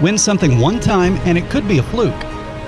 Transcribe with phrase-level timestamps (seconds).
[0.00, 2.20] Win something one time and it could be a fluke.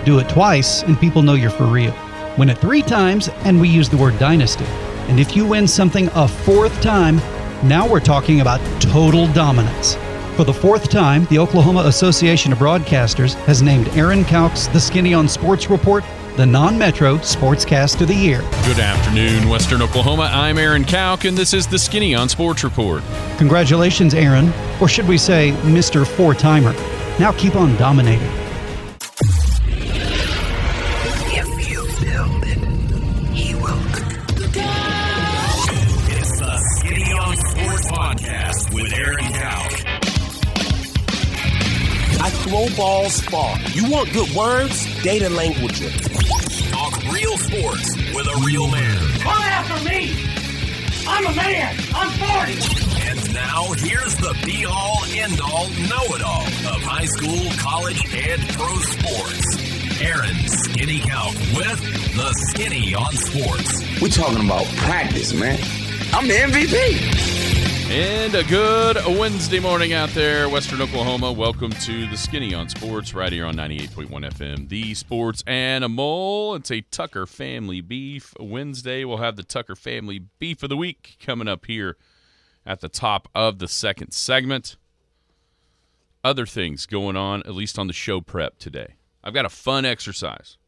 [0.07, 1.95] Do it twice and people know you're for real.
[2.39, 4.65] Win it three times and we use the word dynasty.
[5.09, 7.17] And if you win something a fourth time,
[7.63, 9.97] now we're talking about total dominance.
[10.37, 15.13] For the fourth time, the Oklahoma Association of Broadcasters has named Aaron Kauk's The Skinny
[15.13, 16.05] on Sports Report
[16.39, 18.43] the non Metro Sportscast of the Year.
[18.65, 20.31] Good afternoon, Western Oklahoma.
[20.33, 23.03] I'm Aaron Kauk, and this is the Skinny on Sports Report.
[23.39, 26.07] Congratulations, Aaron, or should we say, Mr.
[26.07, 26.77] Four Timer.
[27.19, 28.31] Now keep on dominating.
[31.31, 32.59] If you build it,
[33.35, 33.81] he will.
[36.15, 39.85] It's the Skinny on Sports Podcast with Aaron Kauk.
[42.21, 43.59] I throw balls far.
[43.73, 44.87] You want good words?
[45.03, 45.81] Data language.
[46.71, 48.97] Talk real sports with a real man.
[49.19, 50.15] Come after me!
[51.09, 51.75] I'm a man!
[51.95, 52.11] I'm
[52.77, 52.88] 40!
[53.49, 58.03] And now here's the be all, end all, know it all of high school, college,
[58.15, 60.03] and pro sports.
[60.03, 61.81] Aaron Skinny Kauk with
[62.15, 64.03] the Skinny on Sports.
[64.03, 65.59] We're talking about practice, man.
[66.13, 67.91] I'm the MVP.
[67.91, 71.33] And a good Wednesday morning out there, Western Oklahoma.
[71.33, 76.55] Welcome to the Skinny on Sports, right here on 98.1 FM, the sports animal.
[76.55, 79.05] It's a Tucker Family Beef Wednesday.
[79.05, 81.97] We'll have the Tucker Family Beef of the Week coming up here
[82.69, 84.77] at the top of the second segment.
[86.23, 88.97] Other things going on, at least on the show prep today.
[89.25, 90.59] I've got a fun exercise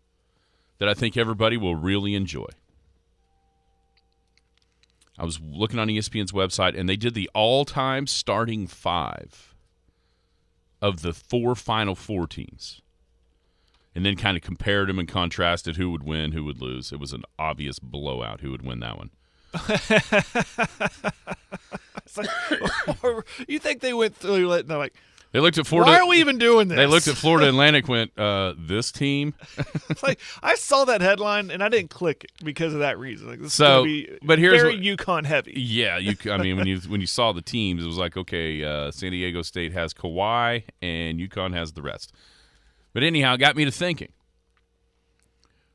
[0.79, 2.47] that I think everybody will really enjoy.
[5.19, 9.55] I was looking on ESPN's website, and they did the all-time starting five
[10.81, 12.81] of the four Final Four teams,
[13.95, 16.93] and then kind of compared them and contrasted who would win, who would lose.
[16.93, 18.41] It was an obvious blowout.
[18.41, 19.11] Who would win that one?
[22.07, 22.29] It's like,
[23.49, 24.95] you think they went through it and they're like,
[25.33, 25.91] They looked at Florida.
[25.93, 26.77] why are we even doing this?
[26.77, 27.87] They looked at Florida Atlantic.
[27.89, 29.35] Went uh, this team.
[30.03, 33.29] Like I saw that headline and I didn't click it because of that reason.
[33.29, 35.53] Like this So, is gonna be but here's very what- UConn heavy.
[35.57, 36.17] Yeah, you.
[36.31, 39.13] I mean, when you when you saw the teams, it was like, okay, uh, San
[39.13, 42.13] Diego State has Kawhi and UConn has the rest.
[42.93, 44.13] But anyhow, it got me to thinking.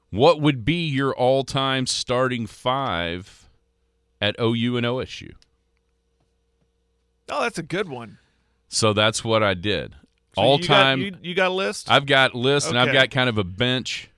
[0.10, 3.45] What would be your all-time starting five
[4.28, 5.34] at OU and OSU?
[7.30, 8.18] Oh, that's a good one.
[8.68, 9.94] So that's what I did.
[10.36, 11.00] So All you got- time.
[11.02, 11.90] you, you got a list?
[11.90, 14.10] I've got lists and I've got kind of a bench.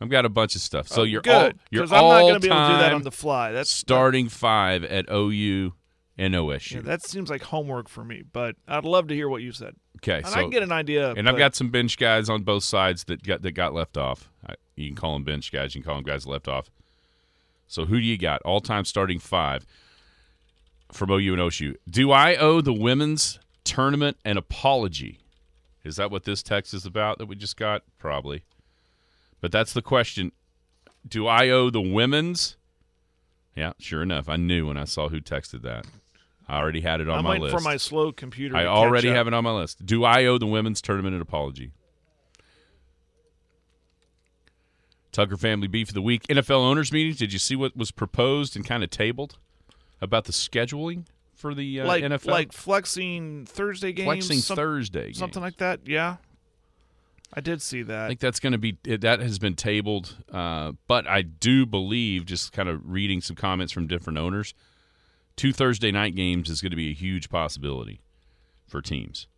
[0.00, 0.88] I've got a bunch of stuff.
[0.88, 2.78] So Oh, you're all good you're because I'm not all gonna be able to do
[2.78, 3.52] that on the fly.
[3.52, 5.72] That's starting five at OU
[6.18, 6.76] and OSU.
[6.76, 8.22] yeah, that seems like homework for me.
[8.30, 9.74] But I'd love to hear what you said.
[9.98, 11.12] okay, And so I can get an idea.
[11.14, 14.30] and I've got some bench guys on both sides that got that got left off.
[14.46, 15.74] I, you can call them bench guys.
[15.74, 16.70] You can call them guys left off.
[17.66, 18.42] So who do you got?
[18.42, 19.66] All time starting five
[20.92, 21.76] from OU and OSU.
[21.88, 25.18] Do I owe the women's tournament an apology?
[25.84, 27.82] Is that what this text is about that we just got?
[27.98, 28.42] Probably.
[29.40, 30.32] But that's the question.
[31.06, 32.56] Do I owe the women's?
[33.54, 34.28] Yeah, sure enough.
[34.28, 35.86] I knew when I saw who texted that.
[36.48, 37.54] I already had it on I'm my list.
[37.54, 38.56] for my slow computer.
[38.56, 39.16] I already up.
[39.16, 39.84] have it on my list.
[39.84, 41.72] Do I owe the women's tournament an apology?
[45.16, 46.24] Tucker Family Beef of the Week.
[46.28, 47.14] NFL owners meeting.
[47.14, 49.38] Did you see what was proposed and kind of tabled
[50.02, 52.26] about the scheduling for the uh, like NFL?
[52.26, 55.42] like flexing Thursday games, flexing some- Thursday, something games.
[55.42, 55.80] like that.
[55.86, 56.16] Yeah,
[57.32, 58.04] I did see that.
[58.04, 62.26] I think that's going to be that has been tabled, uh, but I do believe,
[62.26, 64.52] just kind of reading some comments from different owners,
[65.34, 68.02] two Thursday night games is going to be a huge possibility
[68.68, 69.28] for teams.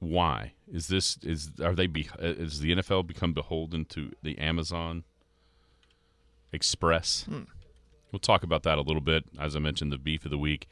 [0.00, 1.18] Why is this?
[1.22, 1.86] Is are they?
[1.86, 5.04] Be, is the NFL become beholden to the Amazon
[6.52, 7.26] Express?
[8.12, 9.24] We'll talk about that a little bit.
[9.38, 10.68] As I mentioned, the beef of the week.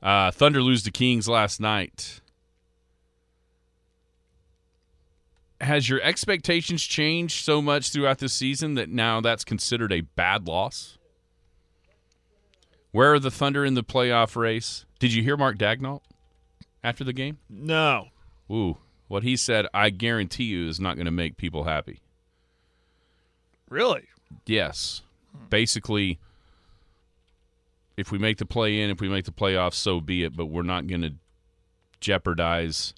[0.00, 2.20] Uh, Thunder lose to Kings last night.
[5.60, 10.46] has your expectations changed so much throughout this season that now that's considered a bad
[10.46, 10.98] loss?
[12.90, 14.86] Where are the Thunder in the playoff race?
[14.98, 16.00] Did you hear Mark Daigneault
[16.82, 17.38] after the game?
[17.48, 18.08] no,
[18.50, 18.78] Ooh,
[19.08, 22.00] what he said, I guarantee you, is not going to make people happy.
[23.68, 24.04] really.
[24.46, 25.02] Yes.
[25.50, 26.18] Basically,
[27.96, 30.46] if we make the play in, if we make the playoffs, so be it, but
[30.46, 31.14] we're not going to
[32.00, 32.94] jeopardize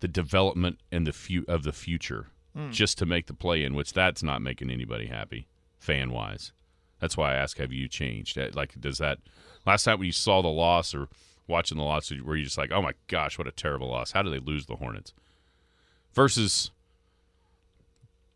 [0.00, 2.26] the development and the fu- of the future
[2.56, 2.70] hmm.
[2.70, 5.46] just to make the play in, which that's not making anybody happy
[5.78, 6.52] fan wise.
[7.00, 8.38] That's why I ask, have you changed?
[8.54, 9.18] Like, does that
[9.64, 11.08] last time when you saw the loss or
[11.48, 14.12] watching the loss, where you're just like, oh my gosh, what a terrible loss?
[14.12, 15.12] How do they lose the Hornets?
[16.12, 16.70] Versus,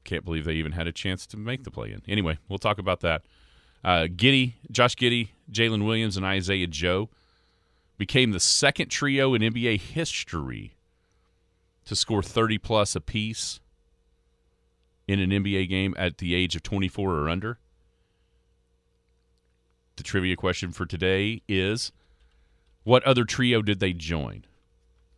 [0.04, 2.02] can't believe they even had a chance to make the play in.
[2.08, 3.22] Anyway, we'll talk about that.
[3.84, 7.10] Uh, Giddey, Josh Giddey, Jalen Williams, and Isaiah Joe
[7.98, 10.74] became the second trio in NBA history
[11.84, 13.60] to score 30 plus apiece
[15.08, 17.58] in an NBA game at the age of 24 or under?
[19.96, 21.92] The trivia question for today is
[22.84, 24.44] what other trio did they join?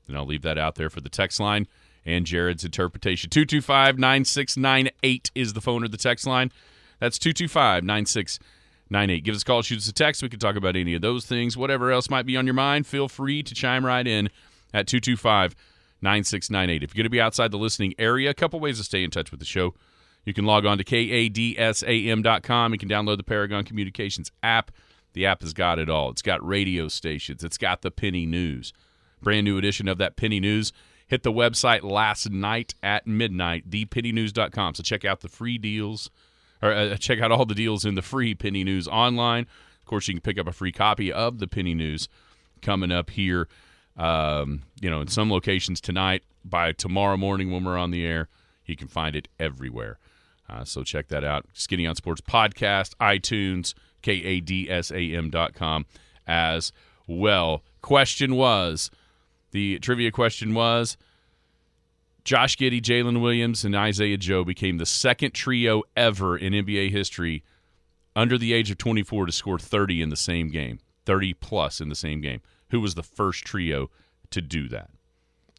[0.07, 1.67] And I'll leave that out there for the text line
[2.05, 3.31] and Jared's interpretation.
[3.31, 6.53] 225 9698 is the phone or the text line.
[7.01, 9.25] That's 225 9698.
[9.25, 10.23] Give us a call, shoot us a text.
[10.23, 11.57] We can talk about any of those things.
[11.57, 14.27] Whatever else might be on your mind, feel free to chime right in
[14.73, 15.55] at 225
[16.03, 16.83] 9698.
[16.83, 19.11] If you're going to be outside the listening area, a couple ways to stay in
[19.11, 19.75] touch with the show.
[20.25, 22.73] You can log on to kadsam.com.
[22.73, 24.71] You can download the Paragon Communications app.
[25.15, 26.11] The app has got it all.
[26.11, 28.73] It's got radio stations, it's got the Penny News.
[29.23, 30.73] Brand new edition of that Penny News
[31.07, 34.75] hit the website last night at midnight, thepennynews.com.
[34.75, 36.11] So check out the free deals,
[36.63, 39.47] or uh, check out all the deals in the free Penny News online.
[39.81, 42.09] Of course, you can pick up a free copy of the Penny News
[42.63, 43.49] coming up here.
[43.97, 46.23] Um, you know, in some locations tonight.
[46.45, 48.29] By tomorrow morning, when we're on the air,
[48.67, 49.99] you can find it everywhere.
[50.49, 51.47] Uh, so check that out.
[51.55, 53.73] Skinny on Sports podcast, iTunes,
[54.05, 55.87] kadsam.com
[56.27, 56.73] as
[57.07, 57.63] well.
[57.83, 58.91] Question was
[59.51, 60.97] the trivia question was
[62.25, 67.43] Josh Giddey, Jalen Williams, and Isaiah Joe became the second trio ever in NBA history
[68.17, 71.89] under the age of 24 to score 30 in the same game, 30 plus in
[71.89, 72.41] the same game.
[72.71, 73.91] Who was the first trio
[74.31, 74.91] to do that?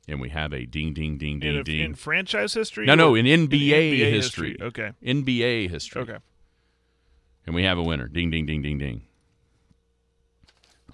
[0.07, 1.79] And we have a ding, ding, ding, ding, in, ding.
[1.79, 2.85] in franchise history?
[2.85, 4.57] no, no, in NBA, NBA history.
[4.61, 4.91] Okay.
[5.03, 6.01] NBA history.
[6.01, 6.17] Okay.
[7.45, 8.07] And we have a winner.
[8.07, 9.01] Ding, ding, ding, ding, ding.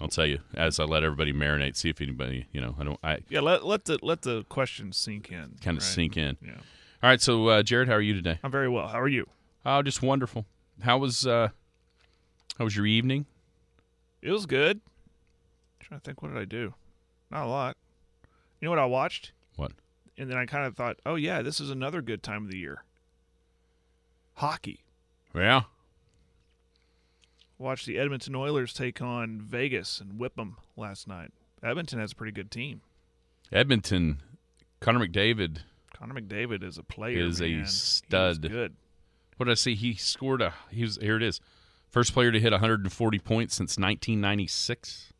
[0.00, 2.98] I'll tell you as I let everybody marinate, see if anybody, you know, I don't,
[3.04, 5.56] I Yeah, let let the let the questions sink in.
[5.62, 5.92] kind of right?
[5.94, 6.36] sink in.
[6.44, 6.52] Yeah.
[7.02, 8.38] All right, so uh, Jared, how are you today?
[8.42, 8.88] I'm very well.
[8.88, 9.28] How are you?
[9.64, 10.44] Oh, just wonderful.
[10.80, 11.48] How was uh,
[12.58, 13.26] how was your evening?
[14.22, 14.80] It was good.
[15.80, 16.74] trying to think what did I do?
[17.30, 17.76] Not a lot.
[18.60, 19.32] You know what I watched?
[19.56, 19.72] What?
[20.18, 22.58] And then I kind of thought, "Oh yeah, this is another good time of the
[22.58, 22.82] year."
[24.34, 24.80] Hockey.
[25.34, 25.62] Yeah,
[27.58, 31.32] Watched the Edmonton Oilers take on Vegas and whip them last night.
[31.62, 32.80] Edmonton has a pretty good team.
[33.52, 34.20] Edmonton.
[34.80, 35.58] Connor McDavid.
[35.96, 37.18] Connor McDavid is a player.
[37.18, 37.60] Is a man.
[37.60, 38.42] Is stud.
[38.42, 38.74] good.
[39.36, 39.74] What did I see?
[39.74, 40.54] He scored a.
[40.70, 41.16] He was here.
[41.16, 41.40] It is.
[41.88, 45.12] First player to hit 140 points since 1996.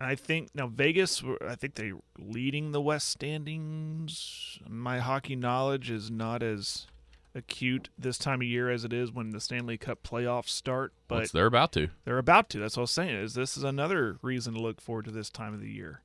[0.00, 1.22] I think now Vegas.
[1.46, 4.58] I think they're leading the West standings.
[4.68, 6.86] My hockey knowledge is not as
[7.34, 11.20] acute this time of year as it is when the Stanley Cup playoffs start, But
[11.20, 11.88] but they're about to.
[12.04, 12.58] they're about to.
[12.58, 13.14] That's what I was saying.
[13.14, 16.02] Is this is another reason to look forward to this time of the year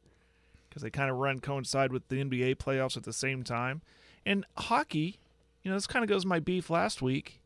[0.69, 3.81] because they kind of run coincide with the NBA playoffs at the same time.
[4.25, 5.19] And hockey,
[5.63, 7.39] you know, this kind of goes my beef last week.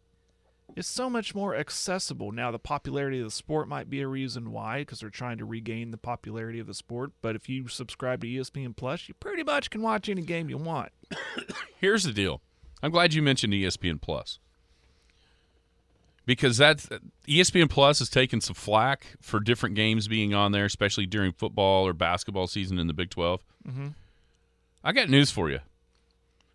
[0.75, 2.51] It's so much more accessible now.
[2.51, 5.91] The popularity of the sport might be a reason why, because they're trying to regain
[5.91, 7.13] the popularity of the sport.
[7.21, 10.57] But if you subscribe to ESPN Plus, you pretty much can watch any game you
[10.57, 10.91] want.
[11.79, 12.41] Here's the deal.
[12.83, 14.39] I'm glad you mentioned ESPN Plus
[16.25, 16.87] because that's
[17.27, 21.31] E ESPN Plus has taken some flack for different games being on there, especially during
[21.31, 23.43] football or basketball season in the Big 12.
[23.67, 23.87] Mm-hmm.
[24.83, 25.59] I got news for you.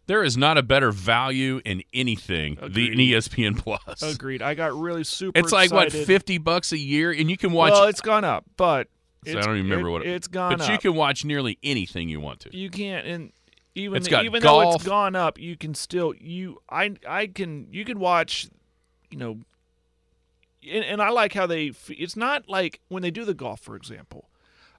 [0.06, 4.02] There is not a better value in anything than ESPN Plus.
[4.02, 4.42] Agreed.
[4.42, 5.38] I got really super.
[5.38, 7.72] It's like what fifty bucks a year, and you can watch.
[7.72, 8.88] Well, it's gone up, but
[9.24, 10.70] So it's, I don't even remember it- what it, it's gone But up.
[10.70, 12.56] you can watch nearly anything you want to.
[12.56, 13.32] you can't and
[13.74, 17.68] even It's got even though it's gone up you can still you i i can
[17.72, 18.48] you can watch
[19.10, 19.38] you know
[20.70, 23.76] and, and i like how they it's not like when they do the golf for
[23.76, 24.28] example.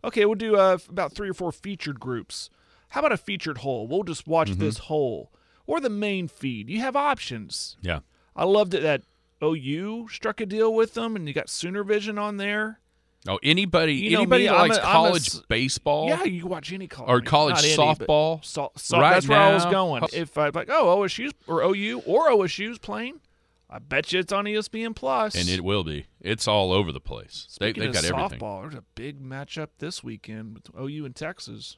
[0.03, 2.50] Okay we'll do uh, about three or four featured groups.
[2.89, 3.88] How about a featured hole?
[3.88, 4.59] We'll just watch Mm-hmm.
[4.59, 5.31] this hole.
[5.65, 6.69] Or the main feed.
[6.69, 7.77] You have options.
[7.81, 8.00] Yeah.
[8.35, 9.03] i loved it that
[9.41, 12.79] ou struck a deal with them and you got sooner vision on there
[13.27, 16.74] Oh, anybody, You know anybody me, that likes a college s- baseball, Yeah, you watch
[16.74, 18.44] any college or college any, softball.
[18.44, 20.03] So, so Right that's where I was going.
[20.12, 23.22] If I like, oh OSU's or OU or OSU's playing,
[23.70, 26.06] I bet you it's on ESPN and it will be.
[26.22, 27.48] It's all over the place.
[27.60, 28.39] They, Speaking they of got everything.
[28.39, 31.77] softball, there's a big matchup this weekend with OU and Texas.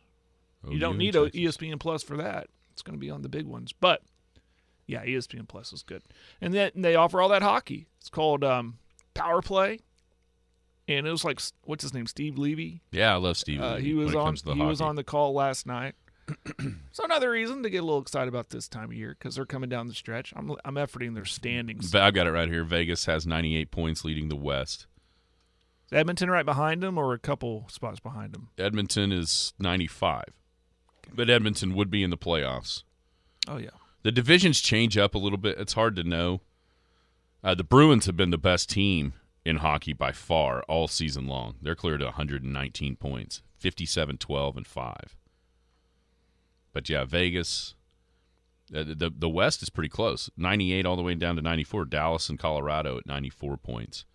[0.67, 1.57] OU you don't need a Texas.
[1.57, 2.47] ESPN Plus for that.
[2.73, 4.01] It's going to be on the big ones, but
[4.87, 6.01] yeah, ESPN Plus is good.
[6.41, 7.87] And then they offer all that hockey.
[7.99, 8.77] It's called um,
[9.13, 9.79] Power Play,
[10.87, 12.81] and it was like what's his name, Steve Levy.
[12.91, 13.61] Yeah, I love Steve.
[13.61, 14.25] Uh, Levy he was on.
[14.25, 15.95] comes to the He was on the call last night.
[16.91, 19.45] so another reason to get a little excited about this time of year because they're
[19.45, 20.33] coming down the stretch.
[20.35, 21.93] I'm I'm efforting their standings.
[21.93, 22.63] I've got it right here.
[22.63, 24.87] Vegas has 98 points, leading the West.
[25.85, 28.49] Is Edmonton right behind them, or a couple spots behind them?
[28.57, 30.23] Edmonton is 95,
[31.13, 32.83] but Edmonton would be in the playoffs.
[33.47, 33.69] Oh yeah.
[34.01, 35.57] The divisions change up a little bit.
[35.59, 36.41] It's hard to know.
[37.43, 39.13] Uh, the Bruins have been the best team
[39.45, 41.55] in hockey by far all season long.
[41.61, 45.15] They're clear to 119 points, 57, 12, and 5.
[46.73, 47.75] But yeah, Vegas.
[48.75, 50.29] Uh, the the West is pretty close.
[50.35, 51.85] 98 all the way down to 94.
[51.85, 54.05] Dallas and Colorado at 94 points.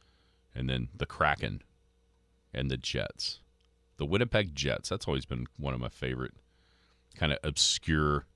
[0.54, 1.62] And then the Kraken
[2.52, 3.38] and the Jets.
[3.96, 4.88] The Winnipeg Jets.
[4.88, 6.34] That's always been one of my favorite
[7.14, 8.26] kind of obscure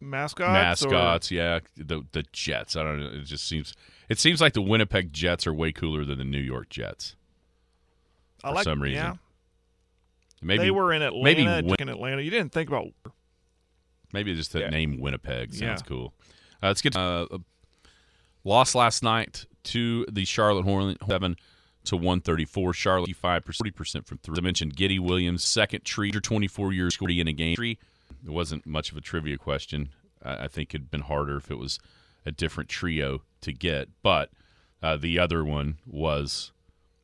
[0.00, 0.82] Mascots.
[0.82, 1.30] mascots.
[1.30, 2.74] Yeah, the the Jets.
[2.76, 3.10] I don't know.
[3.20, 3.74] It just seems
[4.08, 7.16] it seems like the Winnipeg Jets are way cooler than the New York Jets
[8.44, 8.96] I for like, some reason.
[9.02, 9.14] Yeah,
[10.42, 11.24] Maybe they were in Atlanta.
[11.24, 12.22] maybe Win- in Atlanta.
[12.22, 12.88] You didn't think about.
[14.12, 14.70] Maybe just the Yeah.
[14.70, 15.86] name Winnipeg sounds Yeah.
[15.88, 16.14] cool.
[16.62, 17.26] Uh, let's get uh,
[18.44, 21.36] lost last night to the Charlotte Hornets, seven
[21.84, 22.72] to one thirty four.
[22.74, 24.34] Charlotte five percent, forty percent from three.
[24.38, 27.56] I mentioned, Giddey Williams second tree after twenty four years scored in a game.
[27.60, 27.78] It
[28.30, 29.90] wasn't much of a trivia question.
[30.22, 31.78] I, I think it'd been harder if it was
[32.24, 33.88] a different trio to get.
[34.02, 34.30] But
[34.82, 36.52] uh, the other one was,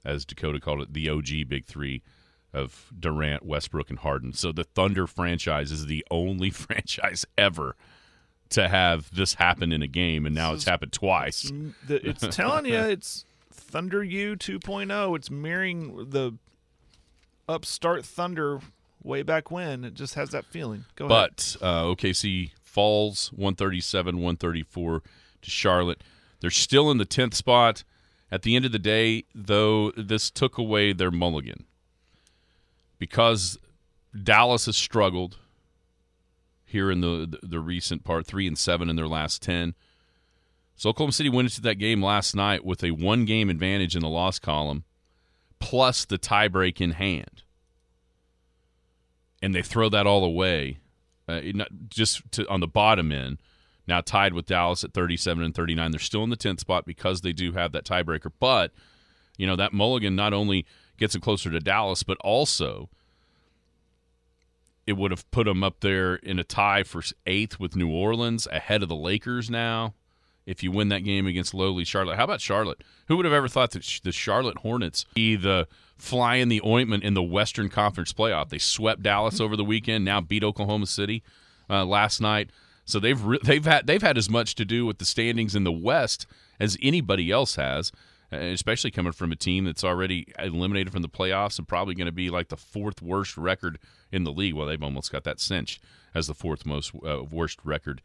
[0.04, 2.02] as Dakota called it, the OG Big Three
[2.52, 4.32] of Durant, Westbrook, and Harden.
[4.32, 7.76] So the Thunder franchise is the only franchise ever
[8.50, 11.52] to have this happen in a game, and now it's happened twice.
[11.88, 15.16] It's telling you, it's Thunder U 2.0.
[15.16, 16.38] It's mirroring the
[17.48, 18.60] upstart Thunder
[19.02, 19.84] way back when.
[19.84, 20.84] It just has that feeling.
[20.96, 21.30] Go ahead.
[21.36, 25.02] But uh, OKC falls 137, 134
[25.42, 26.04] to Charlotte.
[26.38, 27.82] They're still in the 10th spot.
[28.30, 31.64] At the end of the day, though, this took away their mulligan
[33.00, 33.58] because
[34.22, 35.38] Dallas has struggled
[36.64, 39.74] here in the, the, the recent part, three and seven in their last 10.
[40.76, 44.02] So Oklahoma City went into that game last night with a one game advantage in
[44.02, 44.84] the loss column,
[45.58, 47.42] plus the tiebreak in hand.
[49.42, 50.78] And they throw that all away,
[51.28, 51.40] uh,
[51.88, 53.38] just to, on the bottom end.
[53.86, 55.90] Now tied with Dallas at 37 and 39.
[55.90, 58.30] They're still in the 10th spot because they do have that tiebreaker.
[58.38, 58.72] But,
[59.38, 60.66] you know, that mulligan not only
[60.98, 62.90] gets them closer to Dallas, but also
[64.86, 68.46] it would have put them up there in a tie for eighth with New Orleans
[68.48, 69.94] ahead of the Lakers now
[70.48, 72.16] if you win that game against lowly Charlotte.
[72.16, 72.82] How about Charlotte?
[73.06, 77.04] Who would have ever thought that the Charlotte Hornets be the fly in the ointment
[77.04, 78.48] in the Western Conference playoff?
[78.48, 81.22] They swept Dallas over the weekend, now beat Oklahoma City
[81.68, 82.48] uh, last night.
[82.86, 85.64] So they've re- they've had they've had as much to do with the standings in
[85.64, 86.26] the West
[86.58, 87.92] as anybody else has,
[88.32, 92.06] uh, especially coming from a team that's already eliminated from the playoffs and probably going
[92.06, 93.78] to be like the fourth worst record
[94.10, 94.54] in the league.
[94.54, 95.82] Well, they've almost got that cinched
[96.14, 98.00] as the fourth most uh, worst record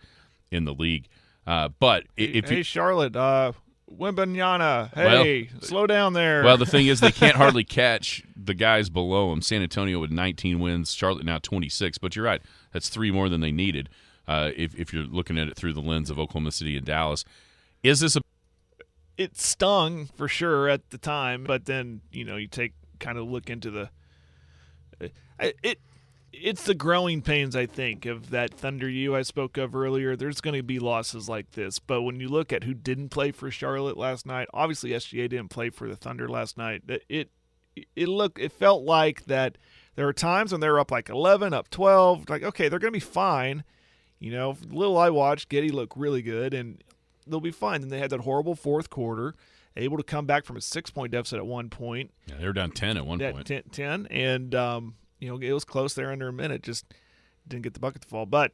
[0.51, 1.07] in the league.
[1.45, 3.51] Uh, but if hey, you, Charlotte, uh,
[3.91, 6.43] Wembanyama, hey, slow down there.
[6.43, 9.41] well, the thing is, they can't hardly catch the guys below them.
[9.41, 11.97] San Antonio with 19 wins, Charlotte now 26.
[11.97, 13.89] But you're right, that's three more than they needed.
[14.27, 17.25] Uh, if if you're looking at it through the lens of Oklahoma City and Dallas,
[17.83, 18.21] is this a
[19.17, 23.27] it stung for sure at the time, but then you know you take kind of
[23.27, 23.89] look into the
[24.99, 25.13] it.
[25.61, 25.79] it
[26.33, 30.15] it's the growing pains, I think, of that Thunder U I spoke of earlier.
[30.15, 33.31] There's going to be losses like this, but when you look at who didn't play
[33.31, 36.83] for Charlotte last night, obviously SGA didn't play for the Thunder last night.
[36.87, 37.03] It
[37.75, 39.57] it, it look it felt like that
[39.95, 42.91] there were times when they were up like 11, up 12, like okay, they're going
[42.93, 43.63] to be fine.
[44.19, 46.81] You know, little I watched, Giddey looked really good, and
[47.27, 47.81] they'll be fine.
[47.81, 49.35] Then they had that horrible fourth quarter,
[49.75, 52.53] able to come back from a six point deficit at one point, yeah, they were
[52.53, 53.45] down 10 at one point.
[53.45, 56.85] 10, 10 and um, you know it was close there under a minute, just
[57.47, 58.25] didn't get the bucket to fall.
[58.25, 58.51] But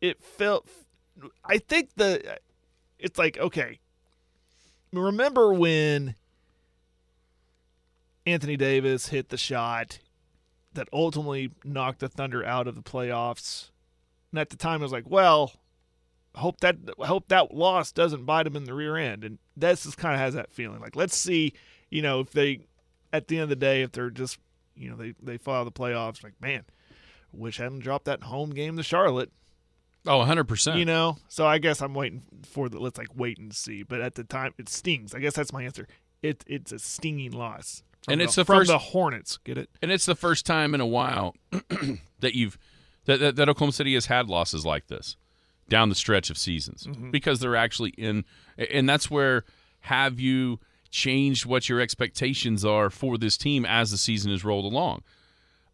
[0.00, 0.66] it felt,
[1.44, 2.38] I think the,
[2.98, 3.80] it's like okay.
[4.92, 6.14] Remember when
[8.24, 9.98] Anthony Davis hit the shot
[10.72, 13.68] that ultimately knocked the Thunder out of the playoffs?
[14.32, 15.52] And at the time, I was like, well,
[16.34, 19.24] hope that hope that loss doesn't bite them in the rear end.
[19.24, 20.80] And this is kind of has that feeling.
[20.80, 21.52] Like, let's see,
[21.90, 22.60] you know, if they
[23.12, 24.38] at the end of the day, if they're just,
[24.78, 26.64] you know, they they fall out of the playoffs, like, man,
[27.32, 29.30] wish I hadn't dropped that home game to Charlotte.
[30.06, 30.78] Oh, 100%.
[30.78, 33.82] You know, so I guess I'm waiting for the let's like wait and see.
[33.82, 35.14] But at the time, it stings.
[35.14, 35.86] I guess that's my answer.
[36.22, 37.82] It it's a stinging loss.
[38.08, 39.38] And it's the from first- the Hornets.
[39.38, 39.68] Get it?
[39.82, 41.34] and it's the first time in a while
[42.20, 42.58] that you've
[43.04, 45.16] that, that, that Oklahoma City has had losses like this
[45.68, 47.10] down the stretch of seasons mm-hmm.
[47.10, 48.24] because they're actually in
[48.56, 49.44] and that's where
[49.80, 50.58] have you
[50.90, 55.02] changed what your expectations are for this team as the season has rolled along.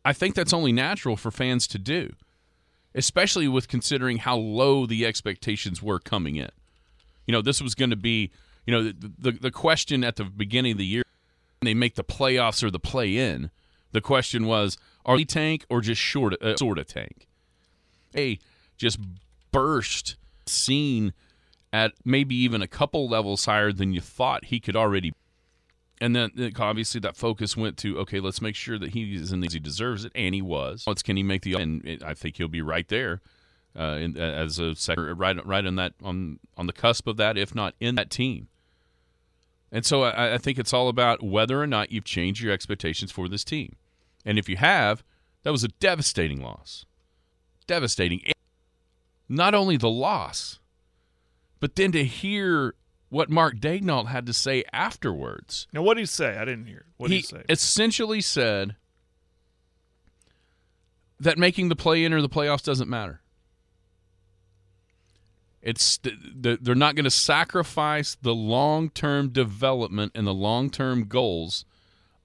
[0.05, 2.13] I think that's only natural for fans to do
[2.95, 6.51] especially with considering how low the expectations were coming in.
[7.27, 8.31] You know this was going to be
[8.67, 11.03] you know the, the the question at the beginning of the year
[11.63, 13.51] they make the playoffs or the play in
[13.93, 17.27] the question was are they tank or just short uh, sort of tank?
[18.15, 18.39] A
[18.77, 18.99] just
[19.51, 20.17] burst
[20.47, 21.13] seen
[21.75, 25.13] at maybe even a couple levels higher than you thought he could already
[26.01, 29.41] And then uh, obviously that focus went to okay, let's make sure that he's in
[29.41, 30.85] these he deserves it, and he was.
[30.87, 33.21] Let's can he make the and I think he'll be right there
[33.77, 37.37] uh, in, as a second, right right on that on on the cusp of that,
[37.37, 38.47] if not in that team.
[39.73, 43.11] And so I, I think it's all about whether or not you've changed your expectations
[43.11, 43.75] for this team,
[44.25, 45.03] and if you have,
[45.43, 46.87] that was a devastating loss,
[47.67, 48.21] devastating.
[49.29, 50.61] Not only the loss,
[51.65, 52.75] but then to hear
[53.09, 55.67] what Mark Daigneault had to say afterwards.
[55.73, 56.37] Now, what did he say?
[56.37, 56.85] I didn't hear.
[56.99, 57.43] What did he he say?
[57.49, 58.77] essentially said
[61.19, 63.23] that making the play in or the playoffs doesn't matter.
[65.63, 71.65] It's they're not going to sacrifice the long-term development and the long-term goals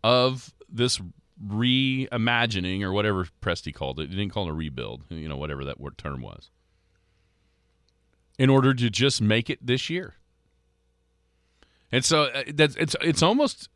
[0.04, 1.00] of this
[1.42, 4.10] reimagining or whatever Presti called it.
[4.10, 6.50] He didn't call it a rebuild, you know, whatever that word term was.
[8.40, 10.16] In order to just make it this year.
[11.92, 13.70] And so uh, that's it's it's almost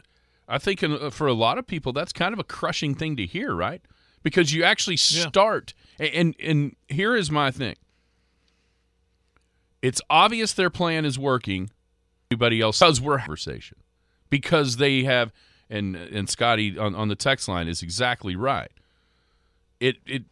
[0.48, 0.79] I think
[1.12, 3.82] for a lot of people that's kind of a crushing thing to hear, right?
[4.24, 6.08] Because you actually start yeah.
[6.08, 7.75] and and here is my thing.
[9.82, 11.70] It's obvious their plan is working.
[12.32, 13.77] Everybody else does we're conversation
[14.29, 15.34] because they have
[15.70, 18.72] and and Scotty on, on the text line is exactly right.
[19.79, 20.24] It it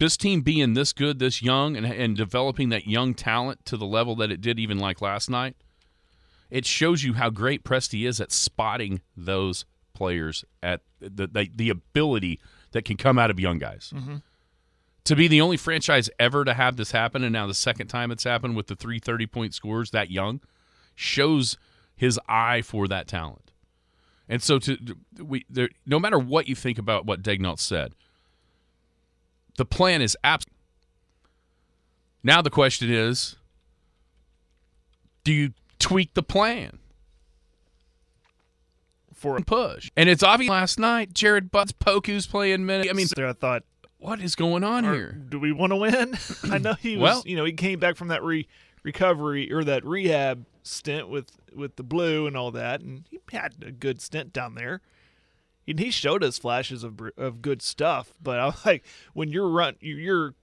[0.00, 3.86] this team being this good, this young, and and developing that young talent to the
[3.86, 5.54] level that it did even like last night
[6.50, 9.64] it shows you how great Presti is at spotting those
[9.94, 12.40] players at the the, the ability
[12.72, 13.92] that can come out of young guys.
[13.94, 14.16] Mm-hmm.
[15.04, 18.10] To be the only franchise ever to have this happen, and now the second time
[18.10, 20.40] it's happened with the three 30 point scores that young,
[20.94, 21.56] shows
[21.96, 23.52] his eye for that talent.
[24.28, 24.76] And so, to
[25.18, 27.94] we there, no matter what you think about what Daigneault said,
[29.60, 30.56] the plan is absolutely.
[32.22, 33.36] Now the question is,
[35.22, 36.78] do you tweak the plan
[39.12, 39.90] for a push.
[39.98, 42.88] And it's obvious last night, Jared Butts, Poku's playing minutes.
[42.88, 43.64] I mean, there I thought,
[43.98, 45.12] what is going on here?
[45.28, 46.16] Do we want to win?
[46.50, 48.48] I know he was, well, you know, he came back from that re-
[48.82, 53.56] recovery or that rehab stint with with the blue and all that, and he had
[53.60, 54.80] a good stint down there.
[55.70, 59.76] And he showed us flashes of of good stuff, but I'm like, when you're run,
[59.80, 60.34] you're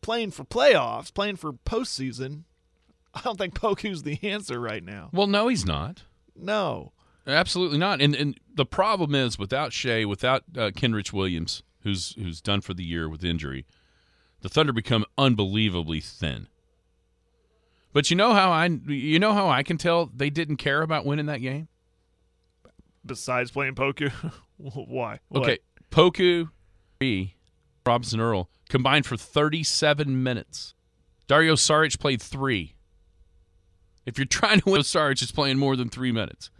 [0.00, 2.44] playing for playoffs, playing for postseason,
[3.14, 5.10] I don't think Poku's the answer right now.
[5.12, 6.04] Well, no, he's not.
[6.36, 6.92] No,
[7.26, 8.00] absolutely not.
[8.00, 12.74] And and the problem is without Shai, without uh, Kenrich Williams, who's who's done for
[12.74, 13.66] the year with injury,
[14.40, 16.48] the Thunder become unbelievably thin.
[17.92, 21.04] But you know how I you know how I can tell they didn't care about
[21.04, 21.68] winning that game.
[23.08, 24.12] Besides playing Poku,
[24.56, 25.18] why?
[25.28, 25.42] What?
[25.42, 25.58] Okay,
[25.90, 26.50] Poku,
[27.84, 30.74] Robinson Earl combined for 37 minutes.
[31.26, 32.74] Dario Saric played three.
[34.06, 36.50] If you're trying to win, Sarge is playing more than three minutes.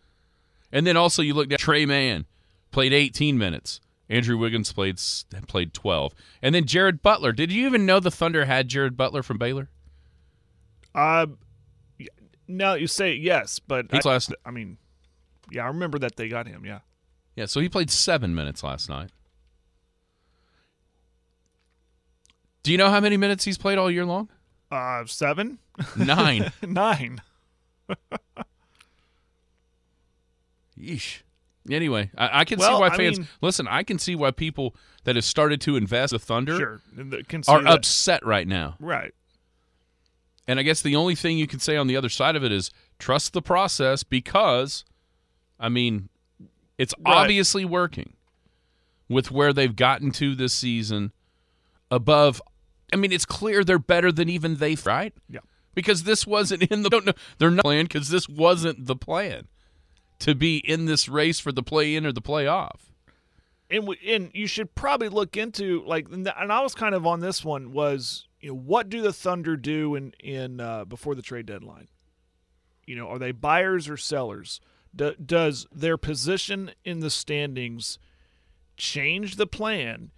[0.70, 2.26] And then also you look at Tre Mann
[2.70, 3.80] played 18 minutes.
[4.10, 5.00] Andrew Wiggins played
[5.46, 6.14] played 12.
[6.42, 7.32] And then Jared Butler.
[7.32, 9.70] Did you even know the Thunder had Jared Butler from Baylor?
[10.94, 11.26] Uh,
[12.46, 14.78] now you say yes, but I, last, I mean,
[15.50, 16.64] yeah, I remember that they got him.
[16.64, 16.80] Yeah,
[17.36, 17.46] yeah.
[17.46, 19.10] So he played seven minutes last night.
[22.62, 24.28] Do you know how many minutes he's played all year long?
[24.70, 25.58] Uh, seven,
[25.96, 27.22] nine, nine.
[30.78, 31.22] Yeesh.
[31.70, 33.68] Anyway, I, I can well, see why fans I mean, listen.
[33.68, 36.80] I can see why people that have started to invest the Thunder sure,
[37.48, 37.66] are that.
[37.66, 38.76] upset right now.
[38.80, 39.12] Right.
[40.46, 42.52] And I guess the only thing you can say on the other side of it
[42.52, 44.84] is trust the process because,
[45.58, 46.08] I mean,
[46.76, 47.16] it's right.
[47.16, 48.14] obviously working
[49.08, 51.12] with where they've gotten to this season.
[51.90, 52.42] Above,
[52.92, 54.76] I mean, it's clear they're better than even they.
[54.84, 55.14] Right.
[55.28, 55.40] Yeah
[55.78, 56.88] because this wasn't in the.
[56.90, 59.46] Don't know, they're not playing because this wasn't the plan
[60.18, 62.80] to be in this race for the play in or the playoff.
[63.70, 67.20] And we, and you should probably look into like and I was kind of on
[67.20, 71.22] this one was you know what do the Thunder do in in uh, before the
[71.22, 71.86] trade deadline?
[72.84, 74.60] You know, are they buyers or sellers?
[74.94, 77.98] Do, does their position in the standings
[78.76, 80.10] change the plan?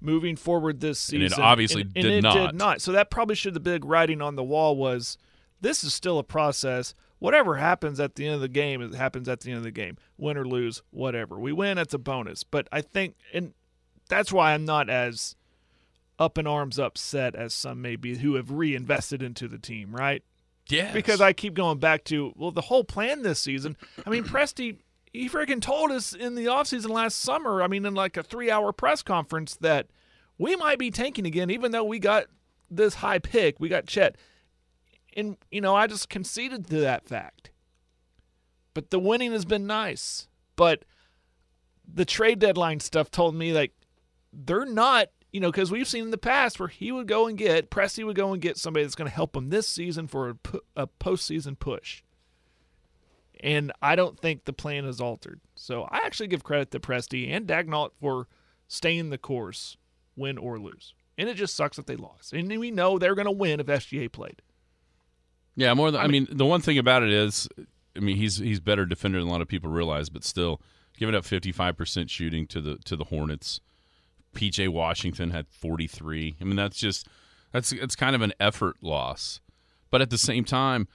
[0.00, 1.22] moving forward this season.
[1.22, 2.34] And it obviously and, did and it not.
[2.34, 2.80] did not.
[2.80, 5.18] So that probably should the big writing on the wall was
[5.60, 6.94] this is still a process.
[7.18, 9.70] Whatever happens at the end of the game, it happens at the end of the
[9.70, 9.96] game.
[10.16, 11.38] Win or lose, whatever.
[11.38, 12.44] We win, that's a bonus.
[12.44, 13.54] But I think and
[14.08, 15.34] that's why I'm not as
[16.18, 20.22] up in arms upset as some may be who have reinvested into the team, right?
[20.68, 20.92] Yeah.
[20.92, 23.76] Because I keep going back to, well, the whole plan this season.
[24.06, 24.78] I mean, Presti
[25.12, 28.50] he freaking told us in the offseason last summer, I mean, in like a three
[28.50, 29.86] hour press conference, that
[30.36, 32.26] we might be tanking again, even though we got
[32.70, 33.58] this high pick.
[33.58, 34.16] We got Chet.
[35.16, 37.50] And, you know, I just conceded to that fact.
[38.78, 40.28] but the winning has been nice.
[40.54, 40.84] But
[41.92, 43.72] the trade deadline stuff told me like
[44.32, 47.36] they're not, you know, because we've seen in the past where he would go and
[47.36, 50.30] get Presti would go and get somebody that's going to help him this season for
[50.30, 50.36] a,
[50.76, 52.02] a postseason push.
[53.40, 55.40] And I don't think the plan is altered.
[55.54, 58.26] So I actually give credit to Presti and Daigneault for
[58.66, 59.76] staying the course,
[60.16, 60.94] win or lose.
[61.16, 62.32] And it just sucks that they lost.
[62.32, 64.42] And we know they're going to win if SGA played.
[65.56, 67.48] Yeah, more than I mean, the one thing about it is,
[67.96, 70.60] I mean, he's he's better defender than a lot of people realize, but still,
[70.96, 73.60] giving up fifty five percent shooting to the to the Hornets.
[74.34, 76.36] PJ Washington had forty three.
[76.40, 77.06] I mean, that's just
[77.52, 79.40] that's it's kind of an effort loss,
[79.90, 80.86] but at the same time,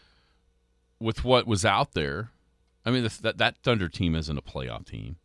[1.00, 2.32] with what was out there,
[2.86, 5.18] I mean, the, that that Thunder team isn't a playoff team.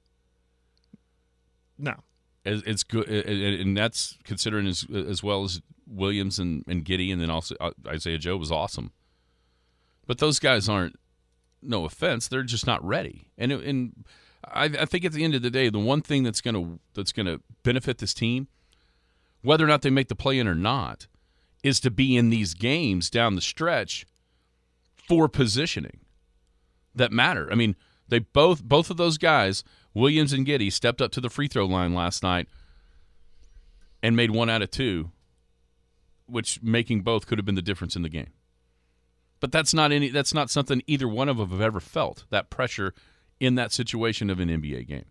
[1.78, 1.94] No,
[2.44, 7.12] It's, it's good, and and that's considering as as well as Williams and and Giddey,
[7.12, 8.92] and then also uh, Isaiah Joe was awesome.
[10.06, 10.96] But those guys aren't.
[11.60, 13.32] No offense, they're just not ready.
[13.36, 14.04] And it- and
[14.52, 17.12] I, I think at the end of the day, the one thing that's gonna that's
[17.12, 18.48] gonna benefit this team,
[19.42, 21.06] whether or not they make the play in or not,
[21.62, 24.06] is to be in these games down the stretch
[24.94, 26.00] for positioning
[26.94, 27.48] that matter.
[27.50, 27.76] I mean,
[28.08, 31.66] they both both of those guys, Williams and Giddey, stepped up to the free throw
[31.66, 32.48] line last night
[34.02, 35.10] and made one out of two,
[36.26, 38.32] which making both could have been the difference in the game.
[39.40, 42.50] But that's not any that's not something either one of them have ever felt, that
[42.50, 42.94] pressure
[43.40, 45.06] in that situation of an NBA game.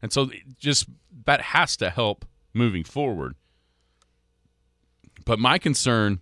[0.00, 0.86] And so just
[1.24, 3.36] that has to help moving forward.
[5.24, 6.20] But my concern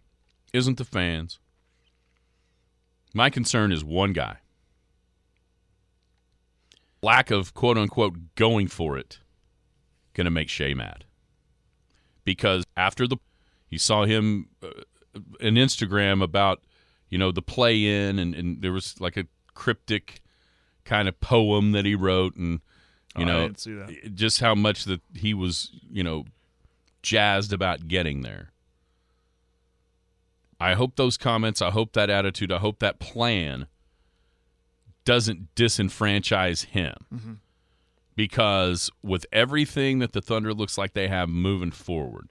[0.53, 1.39] isn't the fans.
[3.15, 4.39] My concern is one guy.
[7.03, 9.21] Lack of quote unquote going for it
[10.15, 11.05] going to make Shai mad.
[12.25, 13.17] Because after the
[13.71, 14.69] you saw him uh,
[15.41, 16.63] an Instagram about
[17.09, 20.21] you know the play in and, and there was like a cryptic
[20.85, 22.61] kind of poem that he wrote and
[23.17, 24.15] you Oh, know didn't see that.
[24.15, 26.25] just how much that he was you know
[27.03, 28.51] jazzed about getting there.
[30.61, 33.67] I hope those comments, I hope that attitude, I hope that plan
[35.05, 36.95] doesn't disenfranchise him.
[37.13, 37.33] Mm-hmm.
[38.15, 42.29] Because with everything that the Thunder looks like they have moving forward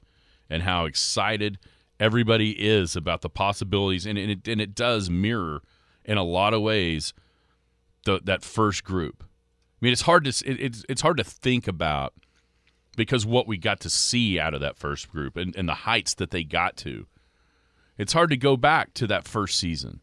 [0.50, 1.58] and how excited
[2.00, 5.64] everybody is about the possibilities, and it, and it does mirror
[6.06, 7.14] in a lot of ways
[8.06, 9.24] the, that first group.
[9.24, 12.14] I mean, it's hard to it, it's it's hard to think about
[12.98, 16.14] because what we got to see out of that first group and, and the heights
[16.16, 17.08] that they got to.
[17.98, 20.02] It's hard to go back to that first season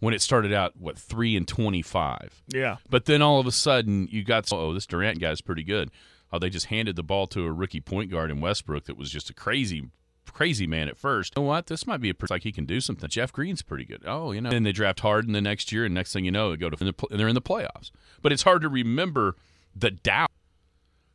[0.00, 2.42] when it started out what three and twenty five.
[2.48, 2.76] Yeah.
[2.88, 5.90] But then all of a sudden you got oh this Durant guy's pretty good.
[6.32, 9.10] Oh, they just handed the ball to a rookie point guard in Westbrook that was
[9.10, 9.88] just a crazy,
[10.32, 11.34] crazy man at first.
[11.36, 11.66] You know what?
[11.66, 13.08] This might be a person like he can do something.
[13.08, 14.02] Jeff Green's pretty good.
[14.06, 14.50] Oh, you know.
[14.50, 16.94] Then they draft Harden the next year, and next thing you know, they go to
[17.10, 17.90] and they're in the playoffs.
[18.22, 19.36] But it's hard to remember
[19.74, 20.30] the doubt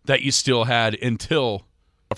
[0.05, 1.65] that you still had until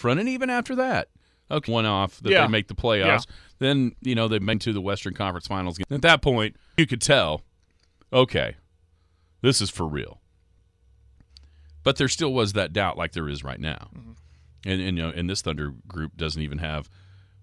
[0.03, 1.07] run, and even after that.
[1.49, 2.41] Okay, one off that Yeah.
[2.41, 3.27] they make the playoffs.
[3.27, 3.35] Yeah.
[3.59, 5.77] Then you know they make to the Western Conference Finals.
[5.89, 7.43] At that point, you could tell,
[8.11, 8.55] okay,
[9.41, 10.21] this is for real.
[11.83, 14.11] But there still was that doubt, like there is right now, mm-hmm.
[14.65, 16.89] And, and you know, and this Thunder group doesn't even have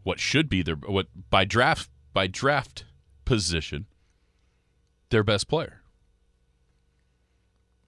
[0.02, 2.84] what should be their what by draft by draft
[3.24, 3.86] position
[5.10, 5.82] their best player.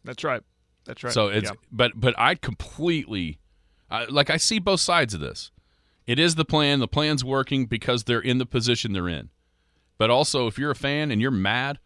[0.05, 0.43] That's right.
[0.85, 1.13] That's right.
[1.13, 1.57] So it's Yeah.
[1.73, 3.39] but but I completely
[3.91, 5.51] I, like I see both sides of this.
[6.07, 6.81] It is the plan.
[6.81, 9.31] The plan's working because they're in the position they're in.
[9.97, 11.79] But also, if you're a fan and you're mad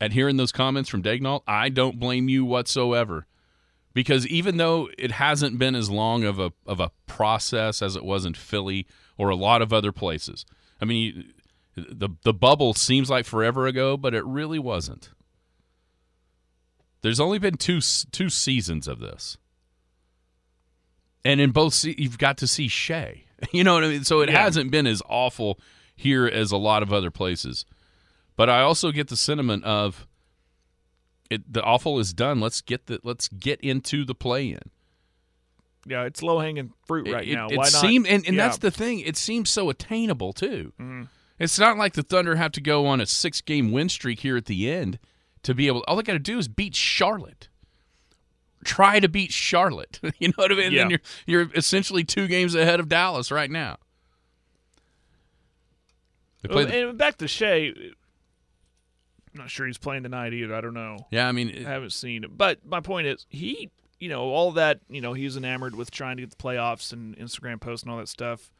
[0.00, 3.26] at hearing those comments from Daigneault, I don't blame you whatsoever.
[3.94, 8.04] Because even though it hasn't been as long of a of a process as it
[8.04, 10.44] was in Philly or a lot of other places,
[10.80, 11.32] I mean,
[11.74, 15.10] the the bubble seems like forever ago, but it really wasn't.
[17.02, 19.36] There's only been two two seasons of this,
[21.24, 23.24] and in both se- you've got to see Shai.
[23.52, 24.02] You know what I mean?
[24.02, 24.42] So it Yeah.
[24.42, 25.60] hasn't been as awful
[25.94, 27.64] here as a lot of other places.
[28.36, 30.07] But I also get the sentiment of
[31.30, 31.52] it.
[31.52, 32.40] The awful is done.
[32.40, 34.60] Let's get the let's get into the play in.
[35.86, 37.48] yeah, it's low hanging fruit right it, now.
[37.48, 37.72] It, Why not?
[37.72, 38.44] seem- and, and Yeah.
[38.44, 39.00] That's the thing.
[39.00, 40.72] It seems so attainable too.
[40.80, 41.02] Mm-hmm.
[41.38, 44.36] It's not like the Thunder have to go on a six game win streak here
[44.36, 44.98] at the end
[45.44, 45.84] to be able.
[45.86, 47.48] All they got to do is beat Charlotte.
[48.64, 50.00] Try to beat Charlotte.
[50.18, 50.72] you know what I mean?
[50.72, 50.88] Yeah.
[50.88, 53.78] You're you're essentially two games ahead of Dallas right now.
[56.48, 57.72] Well, the- and back to Shai.
[59.34, 60.54] I'm not sure he's playing tonight either.
[60.54, 61.06] I don't know.
[61.10, 62.36] yeah, I mean, it- I haven't seen it.
[62.36, 66.16] But my point is, he, you know, all that, you know, he's enamored with trying
[66.16, 68.50] to get the playoffs and Instagram posts and all that stuff.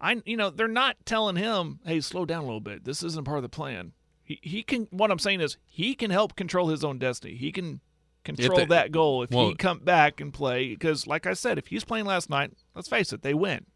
[0.00, 2.84] I, you know, they're not telling him, hey, slow down a little bit.
[2.84, 3.92] This isn't part of the plan.
[4.24, 4.88] He, he can.
[4.90, 7.34] What I'm saying is, he can help control his own destiny.
[7.36, 7.80] He can
[8.24, 10.68] control they- that goal if well- he come back and play.
[10.70, 13.66] Because, like I said, if he's playing last night, let's face it, they win.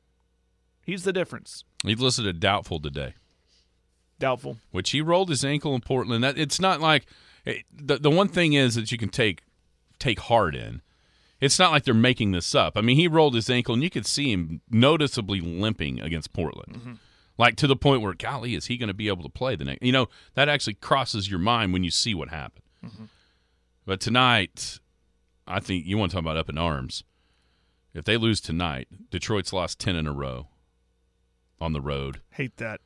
[0.85, 1.65] He's the difference.
[1.85, 3.15] He's listed a doubtful today,
[4.19, 4.59] Doubtful.
[4.71, 6.25] which he rolled his ankle in Portland.
[6.25, 7.07] That it's not like
[7.45, 9.43] it, the the one thing is that you can take
[9.99, 10.83] take heart in.
[11.41, 12.79] It's not like they're making this up.
[12.79, 16.75] I mean, he rolled his ankle, and you could see him noticeably limping against Portland.
[16.75, 16.93] Mm-hmm.
[17.37, 19.65] Like to the point where, golly, is he going to be able to play the
[19.65, 19.83] next?
[19.83, 22.65] You know, that actually crosses your mind when you see what happened.
[22.83, 23.05] Mm-hmm.
[23.85, 24.81] But tonight,
[25.47, 27.05] I think you want to talk about up in arms.
[27.93, 30.49] If they lose tonight, Detroit's lost ten in a row
[31.61, 32.23] on the road.
[32.31, 32.81] Hate that.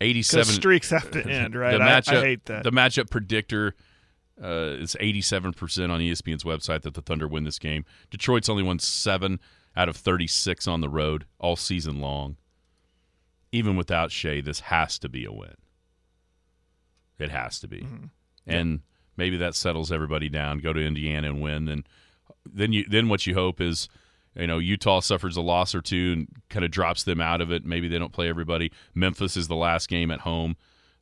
[0.00, 1.78] Eighty-seven Because streaks have to end, right?
[1.78, 2.64] The I- matchup, I, hate that.
[2.64, 3.74] The matchup predictor
[4.42, 7.84] uh, is 87% on ESPN's website that the Thunder win this game.
[8.10, 9.40] Detroit's only won seven
[9.76, 12.36] out of 36 on the road all season long.
[13.52, 15.54] Even without Shai, this has to be a win.
[17.18, 17.80] It has to be.
[17.80, 18.04] Mm-hmm.
[18.46, 18.80] And
[19.16, 20.58] maybe that settles everybody down.
[20.58, 21.64] Go to Indiana and win.
[21.64, 21.84] Then,
[22.44, 23.88] then you then what you hope is,
[24.36, 27.50] you know, Utah suffers a loss or two and kind of drops them out of
[27.50, 27.64] it.
[27.64, 28.70] Maybe they don't play everybody.
[28.94, 30.56] Memphis is the last game at home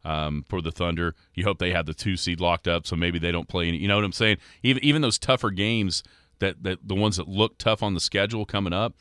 [0.05, 1.15] um, for the Thunder.
[1.35, 3.79] You hope they have the two seed locked up, so maybe they don't play any.
[3.79, 4.39] You know what I'm saying?
[4.63, 6.03] Even even those tougher games
[6.39, 8.95] that that the ones that look tough on the schedule coming up,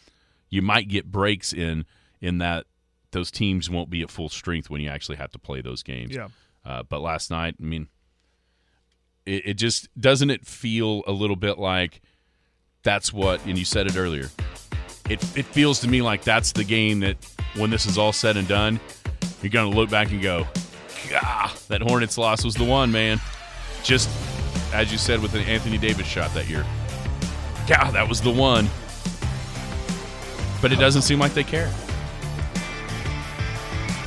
[0.49, 1.85] you might get breaks in
[2.21, 2.65] in that
[3.11, 6.15] those teams won't be at full strength when you actually have to play those games.
[6.15, 6.29] Yeah.
[6.65, 7.87] Uh, but last night, I mean,
[9.25, 12.01] it, it just doesn't it feel a little bit like
[12.83, 14.29] that's what, and you said it earlier.
[15.09, 17.17] It it feels to me like that's the game that
[17.55, 18.79] when this is all said and done,
[19.41, 20.47] you're gonna look back and go,
[21.09, 23.19] "Gah, that Hornets loss was the one, man."
[23.83, 24.09] Just
[24.73, 26.65] as you said with an Anthony Davis shot that year.
[27.67, 28.69] God, that was the one.
[30.61, 31.71] But it doesn't seem like they care.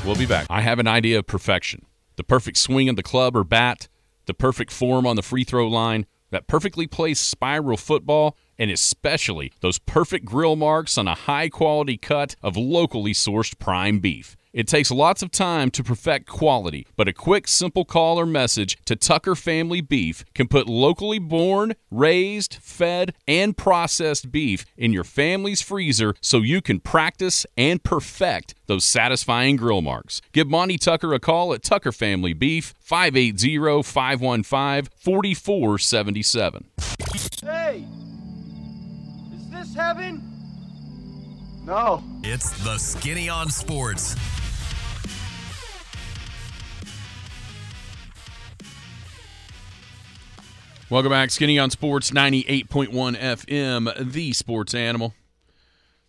[0.05, 0.47] We'll be back.
[0.49, 1.85] I have an idea of perfection
[2.17, 3.89] the perfect swing of the club or bat,
[4.25, 9.53] the perfect form on the free throw line, that perfectly placed spiral football, and especially
[9.61, 14.37] those perfect grill marks on a high quality cut of locally sourced prime beef.
[14.57, 18.79] It takes lots of time to perfect quality, but a quick, simple call or message
[18.87, 25.05] to Tucker Family Beef can put locally born, raised, fed, and processed beef in your
[25.05, 30.23] family's freezer so you can practice and perfect those satisfying grill marks.
[30.33, 36.65] Give Monty Tucker a call at Tucker Family Beef, 580 515 4477.
[37.45, 38.06] Hey!
[39.77, 40.23] Is heaven?
[41.67, 42.03] No.
[42.23, 44.17] It's the Skinny on Sports.
[50.89, 55.13] Welcome back, Skinny on Sports 98.1 FM, the sports animal.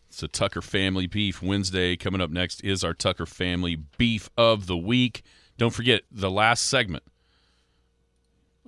[0.08, 1.97] It's a Tucker Family Beef Wednesday.
[1.97, 5.23] Coming up next is our Tucker Family Beef of the Week.
[5.58, 7.03] Don't forget the last segment.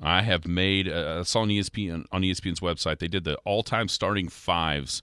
[0.01, 0.88] I have made.
[0.88, 2.99] Uh, I saw on ESPN on ESPN's website.
[2.99, 5.01] They did the all-time starting fives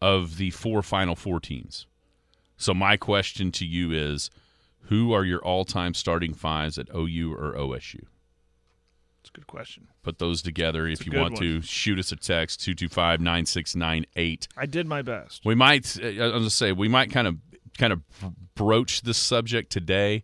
[0.00, 1.86] of the four Final Four teams.
[2.56, 4.30] So my question to you is,
[4.82, 8.04] who are your all-time starting fives at OU or OSU?
[9.20, 9.88] It's a good question.
[10.02, 11.42] Put those together if you want one.
[11.42, 11.60] to.
[11.62, 14.48] Shoot us a text 225 9698.
[14.56, 15.44] I did my best.
[15.44, 17.36] We might, uh, I was going to say, we might kind of
[17.76, 18.02] kind of
[18.54, 20.22] broach this subject today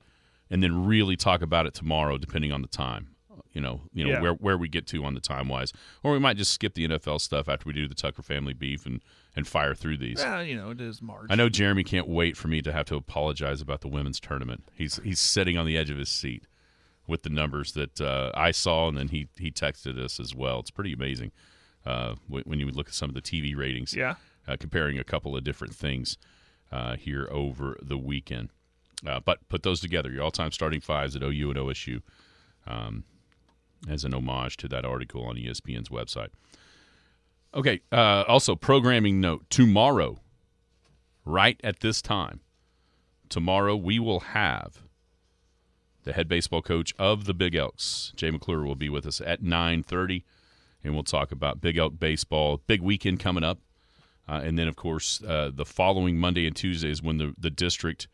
[0.50, 3.08] and then really talk about it tomorrow, depending on the time.
[3.52, 4.20] You know, you know Yeah.
[4.20, 6.84] where where we get to on the time wise, or we might just skip the
[6.88, 9.00] NFL stuff after we do the Tucker family beef and
[9.36, 10.18] and fire through these.
[10.18, 11.26] Well, you know, it is March.
[11.30, 14.64] I know Jeremy can't wait for me to have to apologize about the women's tournament.
[14.74, 16.46] He's he's sitting on the edge of his seat
[17.06, 20.60] with the numbers that uh, I saw, and then he he texted us as well.
[20.60, 21.32] It's pretty amazing
[21.84, 23.94] uh, when, you look at some of the TV ratings.
[23.94, 24.14] Yeah.
[24.48, 26.16] uh, comparing a couple of different things
[26.70, 28.48] uh, here over the weekend.
[29.06, 32.02] Uh, but put those together, your all-time starting fives at OU and OSU,
[32.66, 33.02] um,
[33.88, 36.28] as an homage to that article on ESPN's website.
[37.54, 37.80] Okay.
[37.90, 40.20] Uh, also, programming note: tomorrow,
[41.24, 42.40] right at this time,
[43.28, 44.82] tomorrow we will have
[46.04, 49.42] the head baseball coach of the Big Elks, Jay McClure, will be with us at
[49.42, 50.24] nine thirty,
[50.82, 52.60] and we'll talk about Big Elk baseball.
[52.66, 53.58] Big weekend coming up.
[54.28, 57.50] Uh, and then, of course, uh, the following Monday and Tuesday is when the, the
[57.50, 58.06] district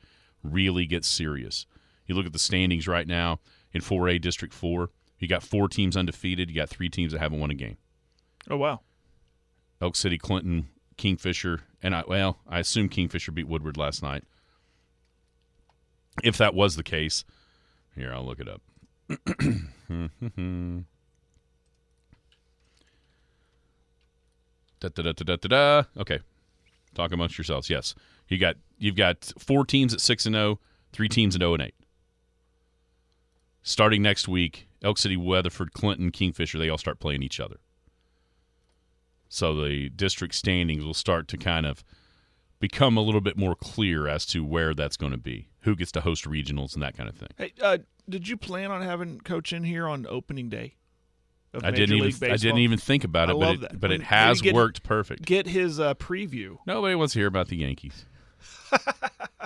[0.42, 1.66] really gets serious.
[2.06, 3.40] You look at the standings right now
[3.72, 4.90] in 4A District 4.
[5.18, 6.48] You got four teams undefeated.
[6.48, 7.76] You got three teams that haven't won a game.
[8.48, 8.80] Oh wow.
[9.80, 14.24] Elk City, Clinton, Kingfisher, and I well, I assume Kingfisher beat Woodward last night.
[16.22, 17.24] If that was the case,
[17.94, 18.60] here I'll look it up.
[24.80, 25.82] da, da, da, da, da, da.
[25.96, 26.18] Okay,
[26.94, 27.70] talk amongst yourselves.
[27.70, 27.94] Yes,
[28.28, 30.58] you got you've got four teams at six and zero,
[30.92, 31.74] three teams at zero and eight.
[33.68, 37.56] Starting next week, Elk City, Weatherford, Clinton, Kingfisher, they all start playing each other.
[39.28, 41.84] So the district standings will start to kind of
[42.60, 45.92] become a little bit more clear as to where that's going to be, who gets
[45.92, 47.28] to host regionals and that kind of thing.
[47.36, 47.78] Hey, uh,
[48.08, 50.74] did you plan on having coach in here on opening day?
[51.54, 53.54] of I Major didn't even League I didn't even think about I it, but love
[53.54, 53.80] it, that.
[53.80, 55.24] but When- it has get- worked perfect.
[55.24, 56.58] Get his uh, preview.
[56.66, 58.04] Nobody wants to hear about the Yankees.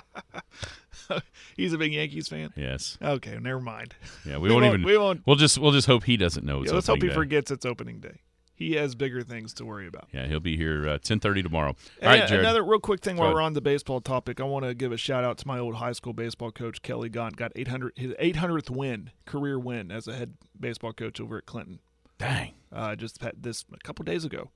[1.56, 2.52] He's a big Yankees fan.
[2.56, 2.98] Yes.
[3.02, 3.94] Okay, never mind.
[4.26, 4.86] Yeah, we, We won't, won't- even.
[4.86, 6.62] we won't- We'll just we'll just hope he doesn't know.
[6.62, 7.14] It's Yeah, let's hope he day.
[7.14, 8.20] forgets it's opening day.
[8.54, 10.08] He has bigger things to worry about.
[10.12, 11.70] Yeah, he'll be here uh, ten thirty tomorrow.
[11.70, 12.44] All And right, Jared.
[12.44, 13.34] Another real quick thing Go while ahead.
[13.34, 15.76] we're on the baseball topic, I want to give a shout out to my old
[15.76, 17.36] high school baseball coach Kelly Gaunt.
[17.36, 21.80] Got 800 his 800th win, career win as a head baseball coach over at Clinton.
[22.18, 24.50] Dang, Uh, just had this a couple days ago.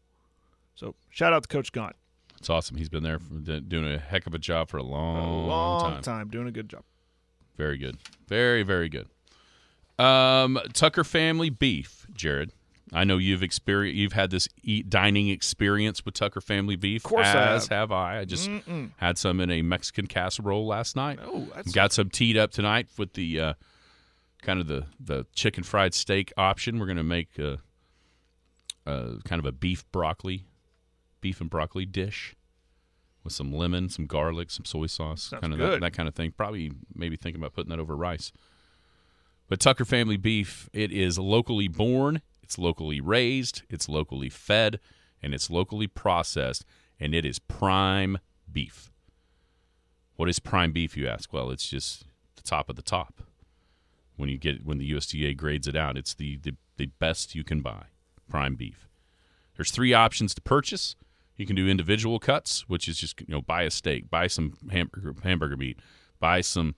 [0.77, 1.97] So shout out to Coach Gaunt.
[2.47, 2.77] It's awesome.
[2.77, 5.93] He's been there d- doing a heck of a job for a long, a long
[5.95, 6.03] time.
[6.03, 6.85] time doing a good job.
[7.57, 7.97] Very good.
[8.29, 9.09] Very very good.
[9.99, 12.53] Um, Tucker family beef, Jared.
[12.93, 17.05] I know you've experienced you've had this eat dining experience with Tucker family beef.
[17.05, 17.91] Of course I as have.
[17.91, 18.21] I.
[18.21, 18.49] I just
[18.99, 21.19] had some in a Mexican casserole last night.
[21.21, 23.55] Oh, that's Got some teed up tonight with the uh,
[24.43, 26.79] kind of the the chicken fried steak option.
[26.79, 27.59] We're gonna make a,
[28.87, 30.45] a kind of a beef broccoli,
[31.27, 32.37] beef and broccoli dish
[33.25, 36.31] with some lemon, some garlic, some soy sauce, kind of that, that kind of thing.
[36.31, 38.31] Probably maybe thinking about putting that over rice.
[39.49, 44.79] But Tucker Family Beef, it is locally born, it's locally raised, it's locally fed,
[45.21, 46.65] and it's locally processed,
[47.01, 48.19] and it is prime
[48.53, 48.93] beef.
[50.15, 51.33] What is prime beef, you ask?
[51.33, 52.05] Well, it's just
[52.37, 53.21] the top of the top.
[54.15, 57.43] When you get when the USDA grades it out, it's the, the, the best you
[57.43, 57.87] can buy.
[58.29, 58.87] Prime beef.
[59.57, 60.95] There's three options to purchase.
[61.37, 64.55] You can do individual cuts, which is just you know buy a steak, buy some
[64.71, 65.79] hamburger hamburger meat,
[66.19, 66.75] buy some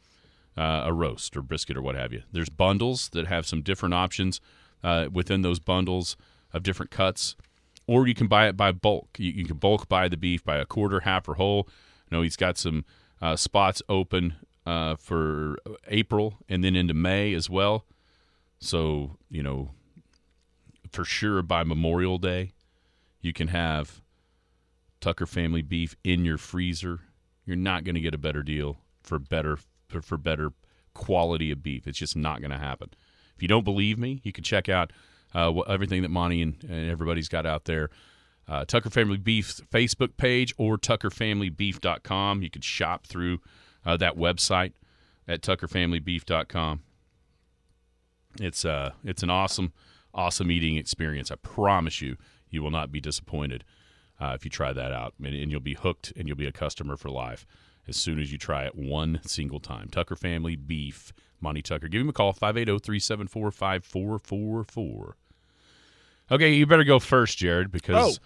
[0.57, 2.23] uh, a roast or brisket or what have you.
[2.33, 4.41] There's bundles that have some different options
[4.83, 6.17] uh, within those bundles
[6.53, 7.37] of different cuts,
[7.87, 9.09] or you can buy it by bulk.
[9.19, 11.69] You, you can bulk buy the beef by a quarter, half, or whole.
[12.11, 12.85] I know he's got some
[13.23, 14.35] uh, spots open
[14.67, 17.87] uh, for April and then into May as well.
[18.59, 19.71] So you know,
[20.91, 22.53] for sure by Memorial Day,
[23.21, 24.03] you can have
[25.01, 27.01] Tucker family beef in your freezer.
[27.45, 29.59] You're not going to get a better deal for better
[29.89, 30.53] for, for better
[30.95, 31.87] quality of beef.
[31.87, 32.91] It's just not going to happen.
[33.35, 34.93] If you don't believe me, you can check out
[35.35, 37.91] uh, everything that Monty and, and everybody's got out there.
[38.49, 42.43] Uh, Tucker Family Beef's Facebook page or tuckerfamilybeef.com.
[42.43, 43.41] You can shop through
[43.85, 44.73] uh, that website
[45.27, 46.81] at tuckerfamilybeef.com.
[48.41, 49.73] It's uh it's an awesome
[50.15, 51.31] awesome eating experience.
[51.31, 52.17] I promise you,
[52.51, 53.65] you will not be disappointed
[54.21, 56.53] uh, if you try that out, and, and you'll be hooked, and you'll be a
[56.53, 57.47] customer for life
[57.87, 59.89] as soon as you try it one single time.
[59.89, 61.89] Tucker Family Beef, Monty Tucker.
[61.89, 65.13] Give him a call 580-374-5444.
[66.31, 68.23] Okay, you better go first, Jared, because Oh.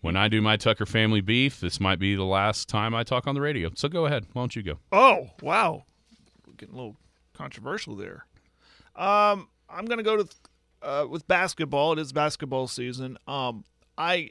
[0.00, 3.26] when I do my Tucker Family Beef, this might be the last time I talk
[3.28, 3.70] on the radio.
[3.74, 4.26] So go ahead.
[4.32, 4.78] Why don't you go?
[4.90, 5.84] Oh, wow.
[6.56, 6.96] Getting a little
[7.32, 8.26] controversial there.
[8.96, 10.28] Um, I'm going to go to
[10.82, 11.92] uh, with basketball.
[11.92, 13.16] It is basketball season.
[13.28, 13.64] Um,
[13.96, 14.30] I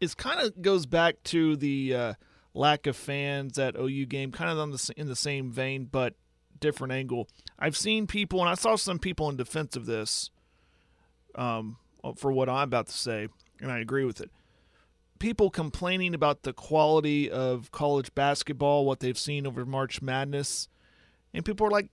[0.00, 2.14] it kind of goes back to the uh,
[2.54, 6.14] lack of fans at OU game, kind of on the in the same vein, but
[6.60, 7.28] different angle.
[7.58, 10.30] I've seen people, and I saw some people in defense of this,
[11.34, 11.76] um,
[12.16, 13.28] for what I'm about to say,
[13.60, 14.30] and I agree with it
[15.18, 20.68] people complaining about the quality of college basketball, what they've seen over March Madness,
[21.34, 21.90] and people are like,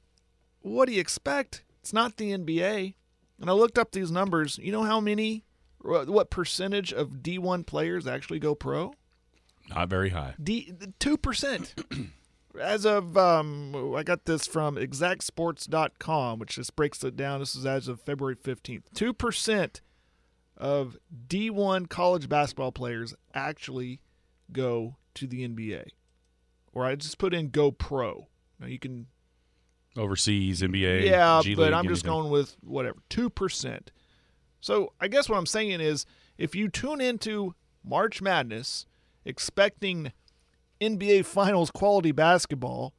[0.62, 1.64] "What do you expect?
[1.82, 2.96] It's not the NBA."
[3.40, 4.58] And I looked up these numbers.
[4.58, 5.44] You know how many,
[5.86, 8.94] what percentage of D1 players actually go pro?
[9.70, 10.36] Not very high.
[10.42, 11.74] D two percent.
[12.62, 17.40] As of um, I got this from exactsports.com, which just breaks it down.
[17.40, 18.88] This is as of February fifteenth.
[18.94, 19.82] Two percent
[20.56, 24.00] of D1 college basketball players actually
[24.54, 25.88] go to the NBA,
[26.74, 28.28] or I just put in go pro.
[28.60, 29.08] Now you can
[29.98, 32.22] Overseas, NBA, yeah, G but League, I'm just anything.
[32.22, 33.92] going with whatever two percent.
[34.66, 36.08] So I guess what I'm saying is,
[36.40, 37.54] if you tune into
[37.84, 38.88] March Madness
[39.24, 40.12] expecting
[40.82, 42.96] NBA Finals quality basketball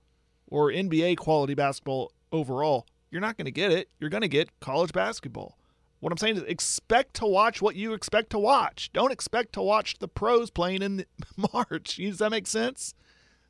[0.46, 3.88] or NBA quality basketball overall, you're not going to get it.
[3.98, 5.58] You're going to get college basketball.
[5.98, 8.92] What I'm saying is, expect to watch what you expect to watch.
[8.92, 11.04] Don't expect to watch the pros playing in
[11.52, 11.96] March.
[11.96, 12.94] Does that make sense?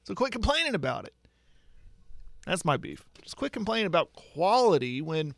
[0.05, 1.13] So quit complaining about it.
[2.47, 3.05] That's my beef.
[3.23, 5.35] Just quit complaining about quality when,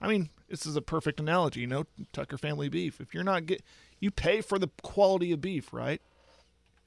[0.00, 3.00] I mean, this is a perfect analogy, you know, Tucker family beef.
[3.00, 3.62] If you're not get,
[4.00, 6.00] you pay for the quality of beef, right?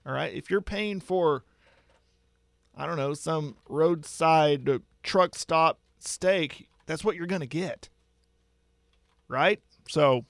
[0.05, 0.33] All right.
[0.33, 1.43] If you're paying for,
[2.75, 4.67] I don't know, some roadside
[5.03, 7.89] truck stop steak, That's what you're going to get.
[9.27, 9.61] Right?
[9.87, 10.25] So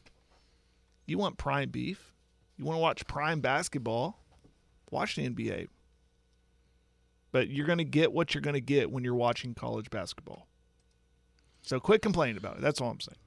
[1.05, 2.13] you want prime beef?
[2.57, 4.19] You want to watch prime basketball?
[4.91, 5.67] Watch the NBA.
[7.31, 10.47] But you're going to get what you're going to get when you're watching college basketball.
[11.61, 12.61] So quit complaining about it.
[12.61, 13.17] That's all I'm saying.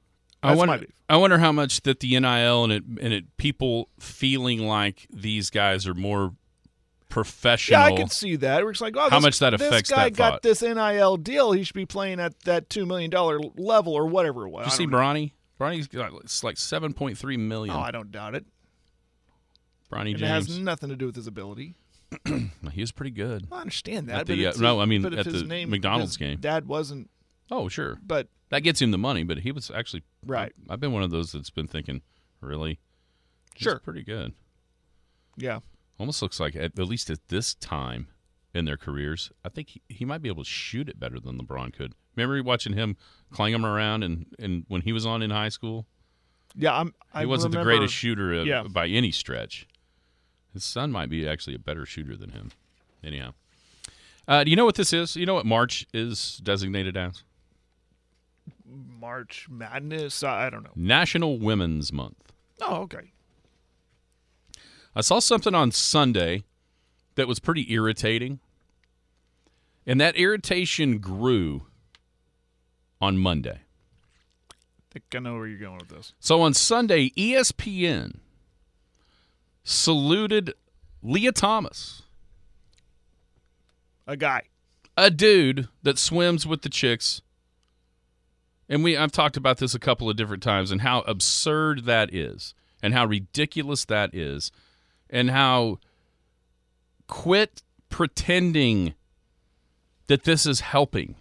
[0.42, 0.86] I That's wonder.
[1.08, 5.48] I wonder how much that the NIL and it and it people feeling like these
[5.50, 6.34] guys are more
[7.08, 7.80] professional.
[7.80, 8.62] Yeah, I can see that.
[8.62, 10.42] It's like, oh, How this- much that this affects guy that got thought.
[10.42, 11.52] this NIL deal.
[11.52, 14.64] He should be playing at that two million dollar level or whatever it was.
[14.64, 14.86] Did you see.
[14.86, 15.32] Bronny?
[15.58, 17.74] Bronny's got it's like seven point three million.
[17.74, 18.44] Oh, I don't doubt it.
[19.90, 21.76] Bronny And it has nothing to do with his ability.
[22.72, 23.46] he was pretty good.
[23.50, 24.20] I understand that.
[24.20, 26.38] At the, but uh, no, I mean, at his the name, McDonald's game.
[26.38, 27.10] Dad wasn't.
[27.50, 27.98] Oh, sure.
[28.04, 30.52] But That gets him the money, but he was actually Right.
[30.68, 32.02] I, have been one of those that's been thinking,
[32.40, 32.78] really,
[33.54, 33.78] He's Sure.
[33.78, 34.32] pretty good.
[35.36, 35.60] yeah,
[35.98, 38.08] Almost looks like at, at least at this time
[38.52, 41.38] in their careers, I think he, he might be able to shoot it better than
[41.38, 41.94] LeBron could.
[42.16, 42.96] Remember watching him
[43.30, 45.86] clang him around and, and when he was on in high school,
[46.56, 46.78] yeah.
[46.78, 46.94] I'm.
[47.18, 48.62] he wasn't remember, the greatest shooter uh, yeah.
[48.62, 49.66] by any stretch.
[50.52, 52.52] His son might be actually a better shooter than him.
[53.02, 53.34] Anyhow,
[54.28, 55.16] uh, do you know what this is?
[55.16, 57.24] You know what March is designated as?
[58.66, 60.22] March Madness.
[60.22, 60.70] I don't know.
[60.74, 62.32] National Women's Month.
[62.60, 63.12] Oh, okay.
[64.96, 66.44] I saw something on Sunday
[67.16, 68.40] that was pretty irritating.
[69.86, 71.66] And that irritation grew
[73.00, 73.60] on Monday.
[74.50, 74.54] I
[74.90, 76.14] think I know where you're going with this.
[76.20, 78.18] So on Sunday, ESPN
[79.62, 80.54] saluted
[81.02, 82.02] Lia Thomas,
[84.06, 84.42] A guy.
[84.96, 87.20] a dude that swims with the chicks.
[88.68, 92.14] And we I've talked about this a couple of different times and how absurd that
[92.14, 94.50] is and how ridiculous that is
[95.10, 95.78] and how
[97.06, 98.94] quit pretending
[100.06, 101.16] that this is helping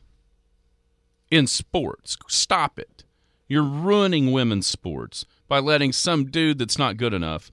[1.30, 2.18] in sports.
[2.28, 3.04] Stop it.
[3.48, 7.52] You're ruining women's sports by letting some dude that's not good enough.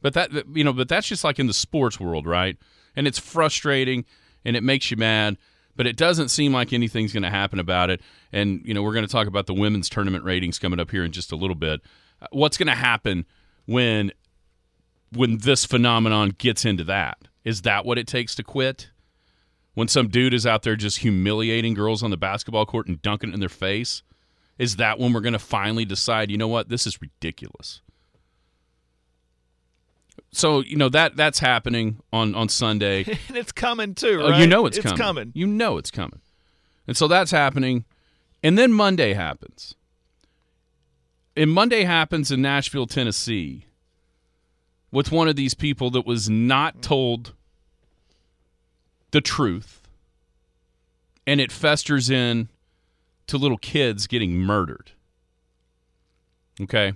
[0.00, 2.56] But that you know, but that's just like in the sports world, right?
[2.94, 4.04] And it's frustrating
[4.44, 5.38] and it makes you mad,
[5.76, 8.00] but it doesn't seem like anything's going to happen about it.
[8.32, 11.04] And you know, we're going to talk about the women's tournament ratings coming up here
[11.04, 11.80] in just a little bit.
[12.20, 13.26] Uh, What's going to happen
[13.66, 14.12] when
[15.12, 17.18] when this phenomenon gets into that?
[17.44, 18.90] Is that what it takes to quit?
[19.74, 23.30] When some dude is out there just humiliating girls on the basketball court and dunking
[23.30, 24.02] it in their face?
[24.58, 27.80] Is that when we're going to finally decide, you know what, this is ridiculous?
[30.32, 33.04] So, you know, that that's happening on on Sunday.
[33.28, 34.40] and it's coming too, Oh, right?
[34.40, 35.32] you know it's, it's coming.
[35.34, 36.20] You know it's coming.
[36.86, 37.84] And so that's happening.
[38.42, 39.74] And then Monday happens.
[41.36, 43.66] And Monday happens in Nashville, Tennessee,
[44.90, 47.32] with one of these people that was not told
[49.12, 49.80] the truth.
[51.26, 52.48] And it festers in
[53.28, 54.90] to little kids getting murdered.
[56.60, 56.92] Okay?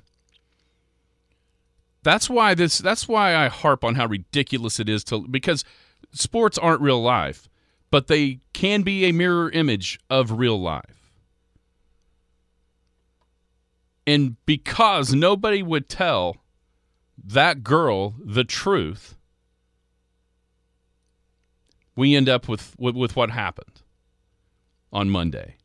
[2.06, 5.64] That's why this that's why I harp on how ridiculous it is to because
[6.12, 7.48] sports aren't real life,
[7.90, 11.10] but they can be a mirror image of real life.
[14.06, 16.36] And because nobody would tell
[17.24, 19.16] that girl the truth,
[21.96, 23.82] we end up with, with, with what happened
[24.92, 25.56] on Monday.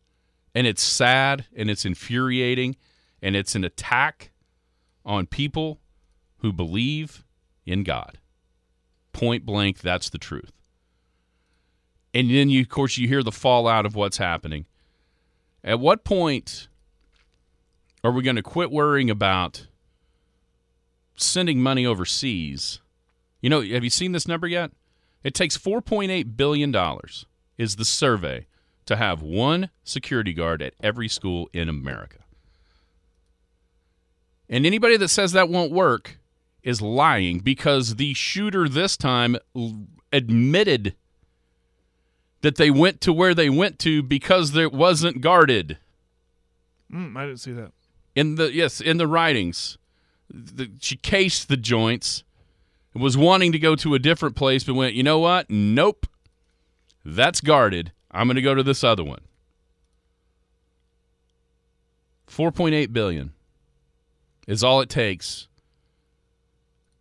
[0.56, 2.78] And it's sad and it's infuriating
[3.22, 4.32] and it's an attack
[5.06, 5.81] on people
[6.42, 7.24] who believe
[7.66, 8.18] in God.
[9.14, 10.52] Point blank, that's the truth.
[12.14, 14.66] And then you of course you hear the fallout of what's happening.
[15.64, 16.68] At what point
[18.04, 19.68] are we going to quit worrying about
[21.16, 22.80] sending money overseas?
[23.42, 24.72] You know, have you seen this number yet?
[25.24, 27.26] It takes 4.8 billion dollars
[27.58, 28.48] is the survey
[28.86, 32.18] to have one security guard at every school in America.
[34.50, 36.18] And anybody that says that won't work
[36.64, 39.36] is lying because the shooter this time
[40.12, 40.96] admitted
[42.42, 45.78] that they went to where they went to because it wasn't guarded.
[46.92, 47.72] Mm, I didn't see that.
[48.16, 49.78] In the yes, in the writings,
[50.30, 52.24] the, she cased the joints,
[52.94, 55.50] was wanting to go to a different place, but went, you know what?
[55.50, 56.08] Nope,
[57.06, 57.94] that's guarded.
[58.12, 59.22] I'm going to go to this other one.
[62.28, 63.34] Four point eight billion
[64.48, 65.48] is all it takes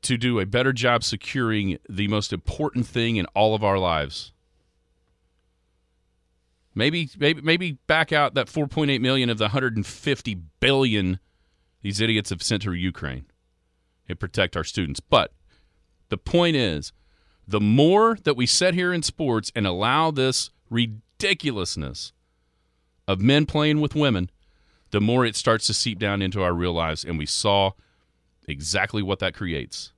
[0.03, 4.33] to do a better job securing the most important thing in all of our lives.
[6.75, 11.19] Maybe maybe maybe back out that 4.8 million of the 150 billion
[11.83, 13.27] these idiots have sent to Ukraine
[14.09, 15.01] and protect our students.
[15.01, 15.33] But
[16.11, 16.93] the point is,
[17.47, 22.13] the more that we sit here in sports and allow this ridiculousness
[23.09, 24.31] of men playing with women,
[24.91, 27.05] the more it starts to seep down into our real lives.
[27.05, 27.73] And we saw
[28.51, 29.93] exactly what that creates,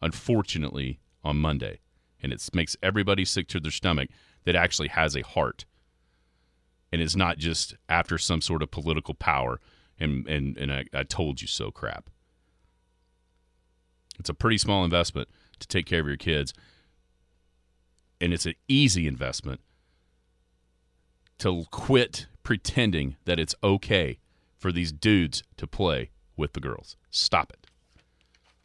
[0.00, 1.80] unfortunately, on Monday.
[2.22, 4.08] And it makes everybody sick to their stomach
[4.44, 5.66] that actually has a heart
[6.92, 9.60] and is not just after some sort of political power
[9.98, 12.10] and, and, and I, I told you so crap.
[14.18, 15.28] It's a pretty small investment
[15.58, 16.54] to take care of your kids.
[18.20, 19.60] And it's an easy investment
[21.38, 24.18] to quit pretending that it's okay
[24.58, 26.96] for these dudes to play with the girls.
[27.10, 27.65] Stop it.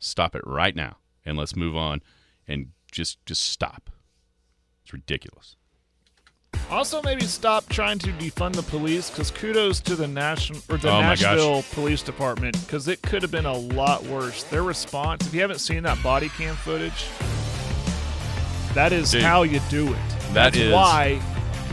[0.01, 0.97] Stop it right now.
[1.25, 2.01] And let's move on
[2.47, 3.89] and just just stop.
[4.83, 5.55] It's ridiculous.
[6.69, 10.89] Also, maybe stop trying to defund the police because kudos to the national or the
[10.91, 10.99] Oh.
[10.99, 14.43] Nashville Police Department because it could have been a lot worse.
[14.43, 17.05] Their response, if you haven't seen that body cam footage,
[18.73, 19.95] that is Dude, how you do it.
[20.33, 21.21] that That's is- why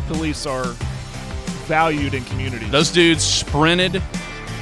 [0.09, 0.67] police are
[1.67, 2.71] valued in communities.
[2.71, 4.03] Those dudes sprinted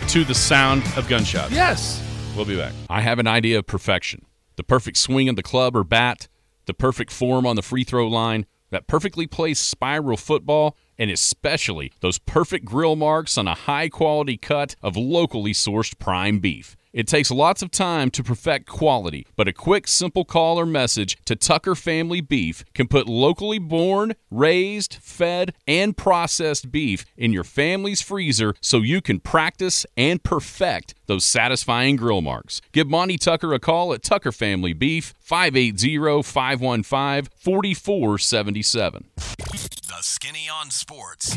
[0.08, 1.52] to the sound of gunshots.
[1.52, 2.02] yes.
[2.36, 2.74] We'll be back.
[2.90, 4.26] I have an idea of perfection
[4.56, 6.28] the perfect swing of the club or bat,
[6.66, 11.92] the perfect form on the free throw line, that perfectly placed spiral football, and especially
[12.00, 16.76] those perfect grill marks on a high quality cut of locally sourced prime beef.
[16.96, 21.18] It takes lots of time to perfect quality, but a quick, simple call or message
[21.26, 27.44] to Tucker Family Beef can put locally born, raised, fed, and processed beef in your
[27.44, 32.62] family's freezer so you can practice and perfect those satisfying grill marks.
[32.72, 39.04] Give Monty Tucker a call at Tucker Family Beef, 580 515 4477.
[39.18, 41.36] The Skinny on Sports.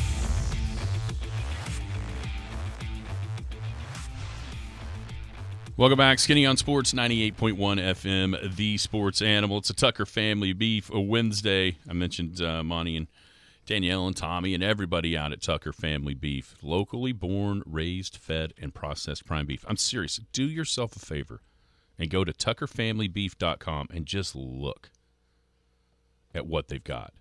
[5.79, 6.19] Welcome back.
[6.19, 9.59] Skinny on Sports 98.1 FM, the sports animal.
[9.59, 11.77] It's a Tucker family beef, a Wednesday.
[11.89, 13.07] I mentioned uh, Monty and
[13.65, 16.57] Danielle and Tommy and everybody out at Tucker Family Beef.
[16.61, 19.63] Locally born, raised, fed, and processed prime beef.
[19.69, 20.19] I'm serious.
[20.33, 21.43] Do yourself a favor
[21.97, 24.89] and go to tuckerfamilybeef.com and just look
[26.35, 27.13] at what they've got.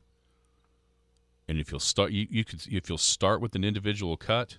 [1.47, 4.59] And if you'll start, you, you could if you'll start with an individual cut,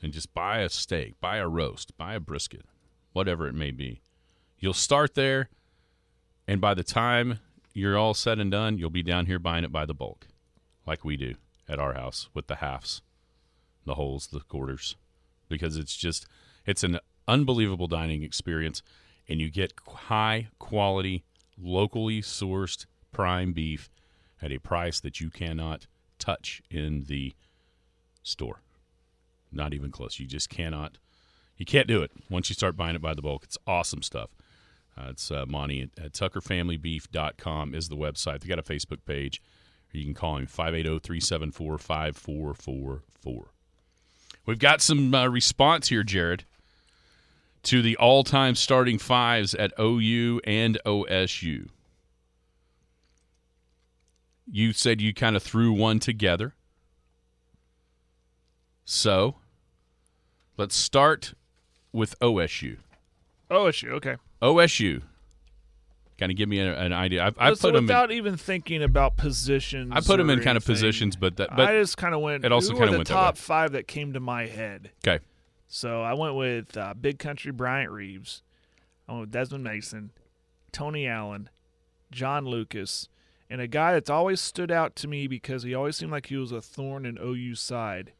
[0.00, 2.64] and just buy a steak, buy a roast, buy a brisket,
[3.12, 4.00] whatever it may be.
[4.58, 5.48] You'll start there,
[6.46, 7.40] and by the time
[7.72, 10.26] you're all said and done, you'll be down here buying it by the bulk,
[10.86, 11.34] like we do
[11.68, 13.02] at our house with the halves,
[13.84, 14.96] the wholes, the quarters,
[15.48, 16.26] because it's just
[16.66, 18.82] it's an unbelievable dining experience,
[19.28, 21.24] and you get high quality,
[21.56, 23.90] locally sourced prime beef
[24.40, 25.86] at a price that you cannot
[26.18, 27.34] touch in the
[28.22, 28.62] store.
[29.50, 30.18] Not even close.
[30.18, 30.98] You just cannot.
[31.58, 33.42] You can't do it once you start buying it by the bulk.
[33.44, 34.30] It's awesome stuff.
[34.96, 38.40] Uh, it's uh, Monty at, at tuckerfamilybeef.com is the website.
[38.40, 39.42] They got a Facebook page.
[39.92, 43.44] Or you can call him oh, 580-374-5444.
[44.46, 46.44] We've got some uh, response here, Jared,
[47.64, 51.68] to the all-time starting fives at OU and OSU.
[54.50, 56.54] You said you kind of threw one together.
[58.84, 59.36] So,
[60.56, 61.34] let's start
[61.92, 62.76] with OSU.
[63.50, 63.90] OSU.
[63.92, 64.16] Okay.
[64.42, 65.02] OSU.
[66.18, 67.24] Kind of give me an, an idea.
[67.24, 67.84] I've, I Let's- put them.
[67.84, 69.90] without In, even thinking about positions.
[69.94, 71.50] I put them in kind of positions, but that.
[71.56, 72.44] But I just kind of went.
[72.44, 73.40] it also kinda went top way.
[73.40, 74.90] five that came to my head.
[75.06, 75.22] okay,
[75.68, 78.42] So I went with uh, Big Country Bryant Reeves.
[79.08, 80.10] I went with Desmond Mason,
[80.72, 81.48] Tony Allen,
[82.10, 83.08] John Lucas,
[83.48, 86.36] and a guy that's always stood out to me because he always seemed like he
[86.36, 88.12] was a thorn in OU's side.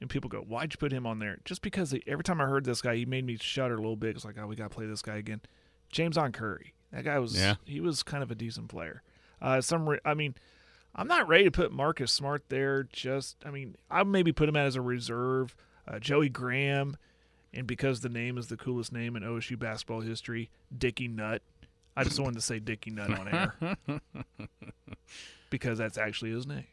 [0.00, 2.64] And people go, "Why'd you put him on there?" Just because every time I heard
[2.64, 4.14] this guy, he made me shudder a little bit.
[4.16, 5.40] It's like, "Oh, we got to play this guy again."
[5.92, 6.74] JamesOn Curry.
[6.92, 7.54] That guy was Yeah.
[7.64, 9.02] he was kind of a decent player.
[9.40, 10.34] Uh, some, re- I mean,
[10.94, 12.84] I'm not ready to put Marcus Smart there.
[12.84, 15.54] Just, I mean, I maybe put him out as a reserve.
[15.88, 16.96] Uh, Joey Graham,
[17.54, 21.42] and because the name is the coolest name in OSU basketball history, Dickie Nutt.
[21.96, 23.76] I just wanted to say Dickie Nutt on air
[25.50, 26.64] because that's actually his name.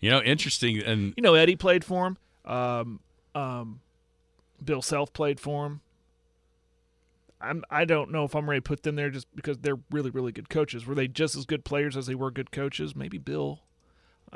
[0.00, 2.18] You know, interesting, and You know, Eddie played for him.
[2.44, 3.00] Um,
[3.34, 3.80] um,
[4.64, 5.80] Bill Self played for him.
[7.40, 7.64] I'm.
[7.70, 10.32] I don't know if I'm ready to put them there just because they're really, really
[10.32, 10.86] good coaches.
[10.86, 12.96] Were they just as good players as they were good coaches?
[12.96, 13.60] Maybe Bill,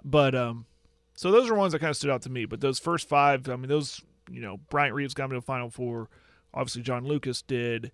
[0.05, 0.67] but um,
[1.15, 2.45] so those are ones that kind of stood out to me.
[2.45, 4.01] But those first five, I mean, those
[4.31, 6.09] you know, Bryant Reeves got me to the Final Four.
[6.55, 7.93] Obviously, John Lucas did.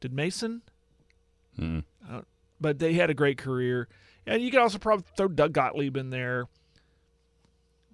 [0.00, 0.62] Did Mason?
[1.56, 1.80] Hmm.
[2.08, 2.22] Uh,
[2.60, 3.88] but they had a great career,
[4.26, 6.46] and you could also probably throw Doug Gottlieb in there.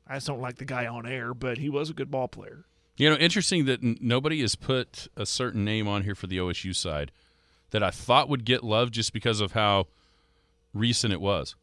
[0.07, 2.65] I just don't like the guy on air, but he was a good ball player.
[2.97, 6.39] you know, interesting that n- nobody has put a certain name on here for the
[6.39, 7.11] OSU side
[7.71, 9.87] that I thought would get love just because of how
[10.75, 11.55] recent it was.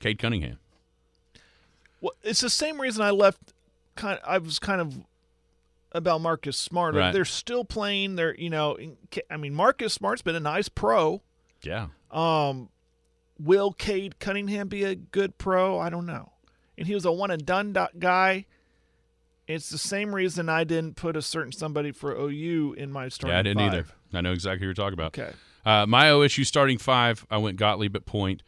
[0.00, 0.58] Cade Cunningham.
[2.00, 3.38] Well, it's the same reason I left.
[3.94, 4.94] Kind, I was kind of
[5.92, 6.94] about Marcus Smart.
[6.94, 7.12] Right.
[7.12, 8.16] They're still playing.
[8.16, 8.76] They're you know,
[9.30, 11.22] I mean, Marcus Smart's been a nice pro.
[11.62, 11.88] Yeah.
[12.10, 12.68] Um,
[13.38, 15.78] will Cade Cunningham be a good pro?
[15.78, 16.32] I don't know.
[16.78, 18.46] And he was a one and done guy.
[19.46, 23.34] It's the same reason I didn't put a certain somebody for OU in my starting.
[23.34, 23.72] Yeah, I didn't five.
[23.72, 23.86] either.
[24.12, 25.16] I know exactly who you're talking about.
[25.18, 25.32] Okay.
[25.64, 28.42] Uh, my OSU starting five, I went Gottlieb at point.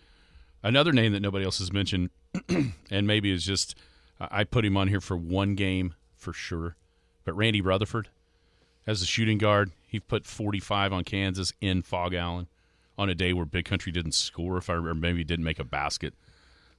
[0.63, 2.11] Another name that nobody else has mentioned,
[2.49, 3.77] and maybe is just
[4.21, 6.77] I I put him on here for one game for sure.
[7.25, 8.09] But Randy Rutherford
[8.89, 12.49] as a shooting guard, he put 45 on Kansas in Phog Allen
[12.97, 15.65] on a day where Big Country didn't score, if I remember, maybe didn't make a
[15.65, 16.15] basket.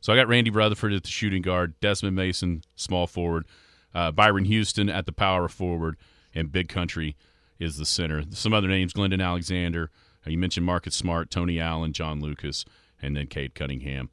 [0.01, 3.45] So I got Randy Rutherford at the shooting guard, Desmond Mason small forward,
[3.93, 5.97] uh, Byron Houston at the power forward,
[6.33, 7.15] and Big Country
[7.59, 8.23] is the center.
[8.31, 9.91] Some other names: Glendon Alexander.
[10.25, 12.65] Uh, you mentioned Marcus Smart, Tony Allen, John Lucas,
[13.01, 14.09] and then Cade Cunningham.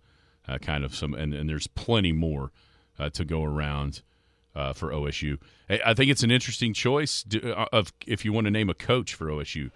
[0.48, 2.52] Uh, kind of some, and, and there's plenty more
[2.98, 4.02] uh, to go around
[4.54, 5.38] uh, for OSU.
[5.68, 8.70] I, I think it's an interesting choice do, uh, of if you want to name
[8.70, 9.70] a coach for OSU.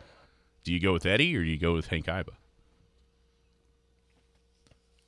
[0.62, 2.30] Do you go with Eddie or do you go with Hank Iba?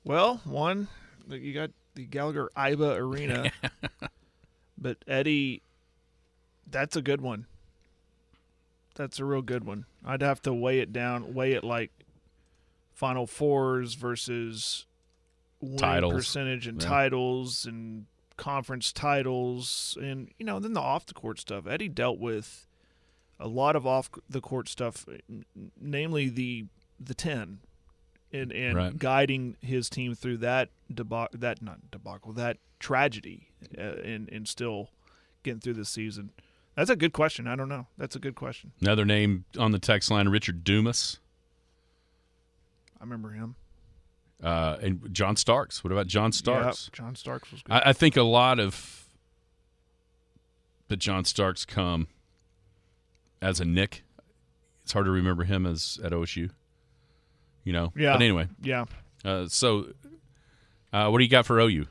[0.04, 0.88] Well, one,
[1.28, 3.52] you got the Gallagher Iba Arena,
[4.78, 5.62] but Eddie,
[6.68, 7.46] that's a good one.
[8.94, 9.86] That's a real good one.
[10.04, 11.90] I'd have to weigh it down, weigh it like
[12.92, 14.86] Final Fours versus
[15.78, 16.12] Titles.
[16.12, 16.88] percentage and Yeah.
[16.88, 21.66] titles and conference titles, and you know, then the off the court stuff.
[21.66, 22.66] Eddie dealt with
[23.38, 25.06] a lot of off the court stuff,
[25.80, 26.66] namely the
[26.98, 27.60] the ten,
[28.32, 28.98] and and Right.
[28.98, 34.90] guiding his team through that debacle, that not debacle, that tragedy, uh, and and still
[35.42, 36.30] getting through the season.
[36.74, 37.46] That's a good question.
[37.46, 37.86] I don't know.
[37.98, 38.72] That's a good question.
[38.80, 41.18] Another name on the text line: Richard Dumas
[42.98, 43.56] I remember him.
[44.42, 45.82] uh, and John Starks.
[45.84, 46.88] What about John Starks?
[46.92, 47.72] John Starks was good.
[47.72, 49.06] I, I think a lot of
[50.88, 52.06] the John Starks come
[53.40, 54.04] as a Knick.
[54.84, 56.50] It's hard to remember him as at OSU.
[57.64, 57.92] You know.
[57.96, 58.12] Yeah.
[58.12, 58.84] But anyway, yeah.
[59.24, 59.92] uh, so
[60.92, 61.86] uh, what do you got for OU?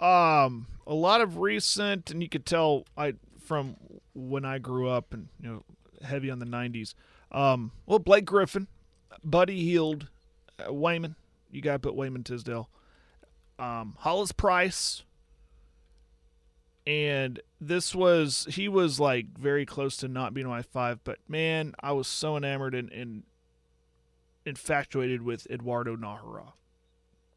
[0.00, 3.14] Um, a lot of recent, and you could tell I
[3.44, 3.76] from
[4.14, 5.64] when I grew up and you know
[6.02, 6.94] heavy on the '90s.
[7.32, 8.66] Um, well, Blake Griffin,
[9.22, 10.08] Buddy Hield,
[10.58, 11.16] uh, Wayman.
[11.50, 12.68] You got to put Wayman Tisdale.
[13.58, 15.02] Um, Hollis Price,
[16.86, 21.74] and this was he was like very close to not being my five, but man,
[21.80, 23.22] I was so enamored and, and
[24.44, 26.52] infatuated with Eduardo Najera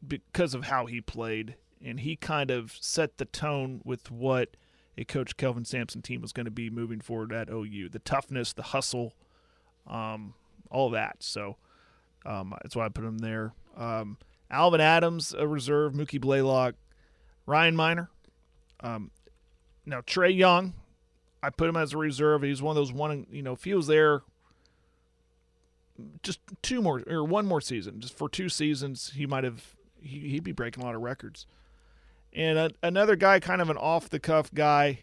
[0.06, 4.56] because of how he played, and he kind of set the tone with what
[4.96, 7.88] a coach Kelvin Sampson team was going to be moving forward at OU.
[7.90, 9.14] The toughness, the hustle,
[9.86, 10.34] um,
[10.70, 11.16] all that.
[11.20, 11.56] So
[12.24, 13.54] um, that's why I put him there.
[13.76, 14.18] Um,
[14.50, 15.94] Alvan Adams, a reserve.
[15.94, 16.74] Mookie Blaylock,
[17.46, 18.10] Ryan Minor.
[18.80, 19.10] Um,
[19.86, 20.74] now Trae Young,
[21.42, 22.42] I put him as a reserve.
[22.42, 23.26] He's one of those one.
[23.30, 24.22] You know, if he was there,
[26.22, 30.20] just two more or one more season, just for two seasons, he might have he,
[30.30, 31.46] he'd be breaking a lot of records.
[32.32, 35.00] And a, another guy, kind of an off the cuff guy.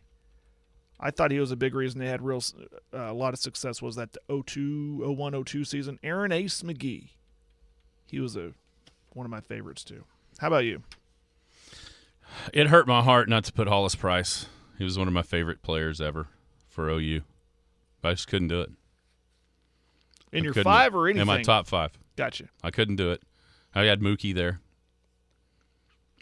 [1.00, 2.44] I thought he was a big reason they had real
[2.94, 6.00] uh, a lot of success was that 02, 01, 02 season.
[6.04, 7.10] Aaron Ace McGhee.
[8.08, 8.52] He was a
[9.14, 10.04] one of my favorites too.
[10.38, 10.84] How about you?
[12.54, 14.46] It hurt my heart not to put Hollis Price.
[14.78, 16.28] He was one of my favorite players ever
[16.70, 17.22] for OU.
[18.02, 18.72] But I just couldn't do it.
[20.32, 21.21] In I your five or anything?
[21.21, 21.91] In my top five.
[22.15, 22.45] Gotcha.
[22.63, 23.23] I couldn't do it.
[23.73, 24.59] I had Mookie there.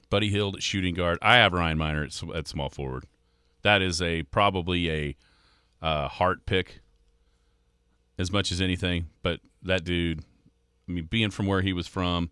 [0.10, 1.20] Buddy Hield at shooting guard.
[1.22, 3.05] I have Ryan Minor at, at small forward.
[3.62, 5.16] That is a probably a
[5.82, 6.82] uh, heart pick
[8.18, 9.07] as much as anything.
[9.22, 10.22] But that dude,
[10.88, 12.32] I mean, being from where he was from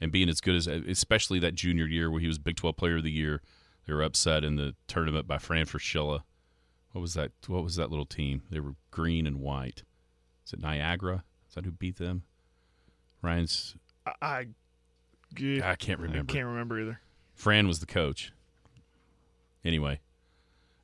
[0.00, 2.96] and being as good as, especially that junior year where he was Big 12 Player
[2.96, 3.40] of the Year,
[3.86, 6.22] they were upset in the tournament by Fran Fraschilla.
[6.92, 7.32] What was that?
[7.48, 8.42] What was that little team?
[8.50, 9.82] They were green and white.
[10.46, 11.24] Is it Niagara?
[11.48, 12.22] Is that who beat them?
[13.22, 13.74] Ryan's.
[14.06, 14.46] I I,
[15.62, 16.30] I can't remember.
[16.30, 17.00] I can't remember either.
[17.34, 18.32] Fran was the coach.
[19.64, 20.00] Anyway,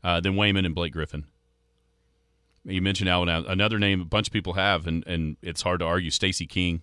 [0.03, 1.25] uh, then Wayman and Blake Griffin.
[2.65, 3.29] You mentioned Alvin.
[3.29, 6.11] Ad- Another name a bunch of people have, and, and it's hard to argue.
[6.11, 6.83] Stacy King,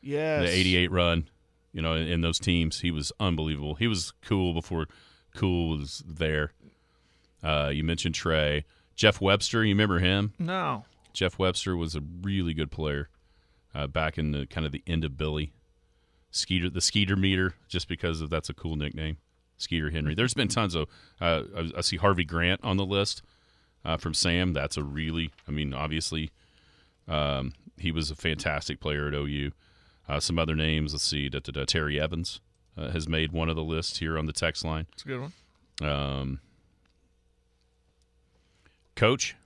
[0.00, 0.42] Yes.
[0.42, 1.28] the '88 run,
[1.72, 3.74] you know, in, in those teams, he was unbelievable.
[3.74, 4.86] He was cool before
[5.34, 6.52] cool was there.
[7.42, 8.64] Uh, you mentioned Trae,
[8.94, 9.64] Jeff Webster.
[9.64, 10.32] You remember him?
[10.38, 10.84] No.
[11.12, 13.08] Jeff Webster was a really good player
[13.74, 15.52] uh, back in the kind of the end of Billy.
[16.30, 19.16] Skeeter, the Skeeter meter, just because of that's a cool nickname,
[19.56, 20.14] Skeeter Henry.
[20.14, 20.88] There's been tons of.
[21.20, 23.22] Uh, I, I see Harvey Grant on the list
[23.84, 24.52] uh, from Sam.
[24.52, 26.30] That's a really, I mean, obviously,
[27.08, 29.50] um, he was a fantastic player at OU.
[30.08, 32.40] Uh, some other names, let's see, da, da, da, Terry Evans
[32.76, 34.86] uh, has made one of the lists here on the text line.
[34.92, 35.32] It's a good one.
[35.82, 36.40] Um,
[38.96, 39.36] coach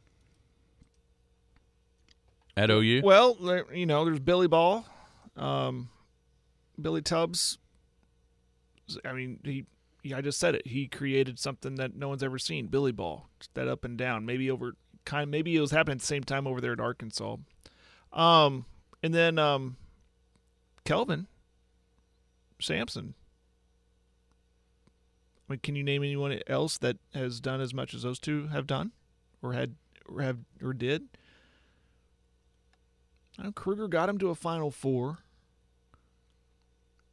[2.57, 3.03] at OU.
[3.05, 3.37] Well,
[3.73, 4.85] you know, there's Billy Ball,
[5.37, 5.89] um,
[6.81, 7.59] Billy Tubbs.
[9.05, 9.65] I mean, he,
[10.03, 10.15] he.
[10.15, 10.67] I just said it.
[10.67, 12.67] He created something that no one's ever seen.
[12.67, 14.27] Billy Ball, that up and down.
[14.27, 14.75] Maybe over
[15.05, 15.31] kind.
[15.31, 17.37] Maybe it was happening at the same time over there at Arkansas.
[18.13, 18.67] Um,
[19.03, 19.77] and then um,
[20.85, 21.27] Kelvin
[22.61, 23.15] Sampson.
[25.49, 28.49] I mean, can you name anyone else that has done as much as those two
[28.49, 28.93] have done,
[29.43, 29.75] or had,
[30.09, 31.09] or have, or did?
[33.39, 35.19] Lon Kruger got him to a Final Four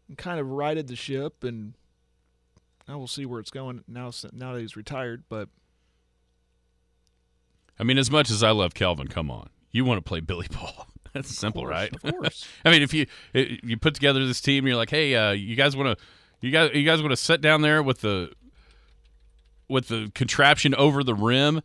[0.07, 1.73] and kind of righted the ship, and
[2.87, 4.11] now we'll see where it's going now.
[4.33, 5.49] Now that he's retired, but
[7.79, 10.47] I mean, as much as I love Calvin, come on, you want to play Billy
[10.51, 10.87] Ball.
[11.13, 11.93] That's simple, course, right?
[12.03, 12.47] Of course.
[12.65, 15.75] I mean, if you you put together this team, you're like, hey, uh, you guys
[15.75, 16.05] want to
[16.41, 18.31] you guys you guys want to sit down there with the
[19.67, 21.61] with the contraption over the rim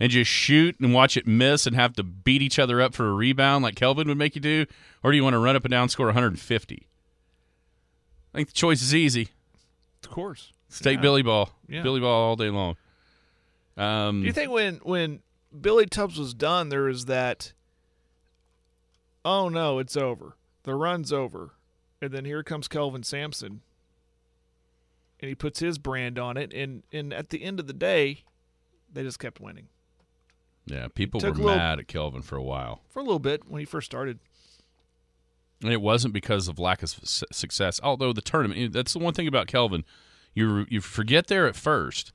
[0.00, 3.06] and just shoot and watch it miss and have to beat each other up for
[3.08, 4.66] a rebound like Kelvin would make you do,
[5.02, 6.86] or do you want to run up and down score 150?
[8.34, 9.28] I think the choice is easy.
[10.02, 10.52] of course.
[10.68, 11.02] Let's take Yeah.
[11.02, 11.82] Billy Ball, Yeah.
[11.82, 12.76] Billy Ball all day long.
[13.76, 15.20] Um, Do you think when when
[15.58, 17.52] Billy Tubbs was done, there was that?
[19.24, 20.36] Oh no, it's over.
[20.64, 21.52] The run's over,
[22.02, 23.60] and then here comes Kelvin Sampson,
[25.20, 28.24] and he puts his brand on it, and and at the end of the day,
[28.92, 29.68] they just kept winning
[30.66, 32.82] yeah, people were little- mad at Kelvin for a while.
[32.88, 34.18] for a little bit when he first started.
[35.62, 37.80] And it wasn't because of lack of success.
[37.82, 39.84] Although the tournament, that's the one thing about Kelvin,
[40.34, 42.12] you you forget there at first.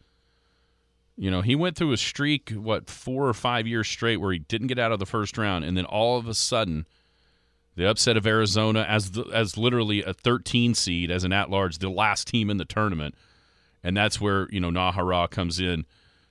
[1.17, 4.39] You know, he went through a streak, what four or five years straight, where he
[4.39, 6.85] didn't get out of the first round, and then all of a sudden,
[7.75, 11.79] the upset of Arizona as the, as literally a 13 seed, as an at large,
[11.79, 13.15] the last team in the tournament,
[13.83, 15.85] and that's where you know Najera comes in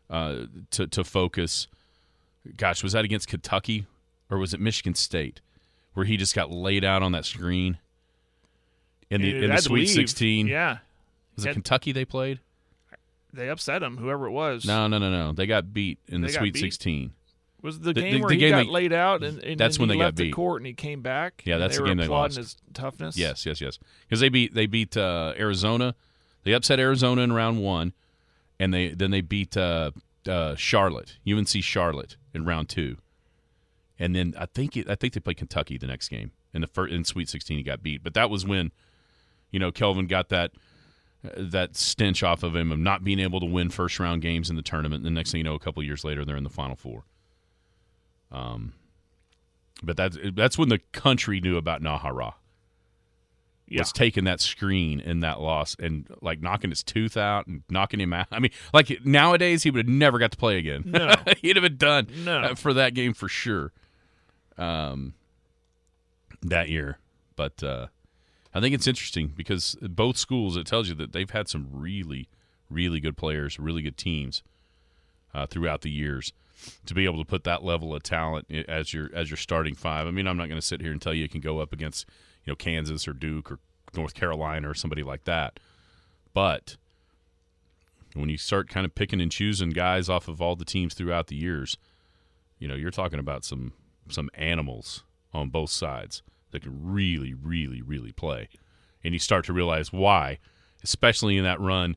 [0.08, 1.66] uh, to to focus.
[2.56, 3.86] Gosh, was that against Kentucky
[4.30, 5.40] or was it Michigan State,
[5.94, 7.78] where he just got laid out on that screen
[9.10, 9.90] in the in the Sweet leave.
[9.90, 10.46] 16?
[10.46, 10.78] Yeah,
[11.36, 12.40] Was it Had- Kentucky they played?
[13.32, 13.98] they upset him.
[13.98, 14.64] Whoever it was.
[14.66, 15.32] No, no, no, no.
[15.32, 16.60] They got beat in the They got Sweet beat?
[16.60, 17.12] 16.
[17.60, 19.58] Was the The- game the- where the he game got they- laid out and, and
[19.58, 20.32] That's then when he they got left the beat.
[20.34, 21.42] court and he came back?
[21.44, 22.36] Yeah, and that's the game they lost.
[22.36, 23.16] His toughness.
[23.18, 23.78] Yes, yes, yes.
[24.08, 25.94] Because they beat they beat uh, Arizona.
[26.44, 27.92] They upset Arizona in round one,
[28.60, 29.90] and they then they beat uh,
[30.28, 32.96] uh, Charlotte, UNC Charlotte in round two,
[33.98, 36.66] and then I think it, I think they played Kentucky the next game in the
[36.66, 37.58] first in Sweet 16.
[37.58, 38.72] He got beat, but that was when,
[39.50, 40.52] you know, Kelvin got that
[41.24, 44.50] uh, that stench off of him of not being able to win first round games
[44.50, 45.04] in the tournament.
[45.04, 47.04] And the next thing you know, a couple years later, they're in the Final Four.
[48.30, 48.74] Um,
[49.82, 52.34] but that's that's when the country knew about Najera
[53.70, 53.80] Yeah.
[53.82, 58.00] was taking that screen in that loss and like knocking his tooth out and knocking
[58.00, 58.26] him out.
[58.30, 60.82] I mean, like nowadays he would have never got to play again.
[60.86, 61.14] No.
[61.42, 62.40] he'd have been done No.
[62.40, 63.72] uh, for that game for sure.
[64.56, 65.14] Um,
[66.42, 66.98] that year,
[67.36, 67.86] but uh,
[68.54, 72.28] I think it's interesting because both schools it tells you that they've had some really,
[72.70, 74.42] really good players, really good teams
[75.34, 76.32] uh, throughout the years.
[76.86, 80.08] To be able to put that level of talent as your as your starting five,
[80.08, 81.72] I mean, I'm not going to sit here and tell you you can go up
[81.72, 82.04] against
[82.48, 83.58] you know Kansas or Duke or
[83.94, 85.60] North Carolina or somebody like that,
[86.32, 86.78] but
[88.14, 91.26] when you start kind of picking and choosing guys off of all the teams throughout
[91.26, 91.76] the years,
[92.58, 93.74] you know, you're talking about some
[94.08, 98.48] some animals on both sides that can really, really, really play.
[99.04, 100.38] And you start to realize why,
[100.82, 101.96] especially in that run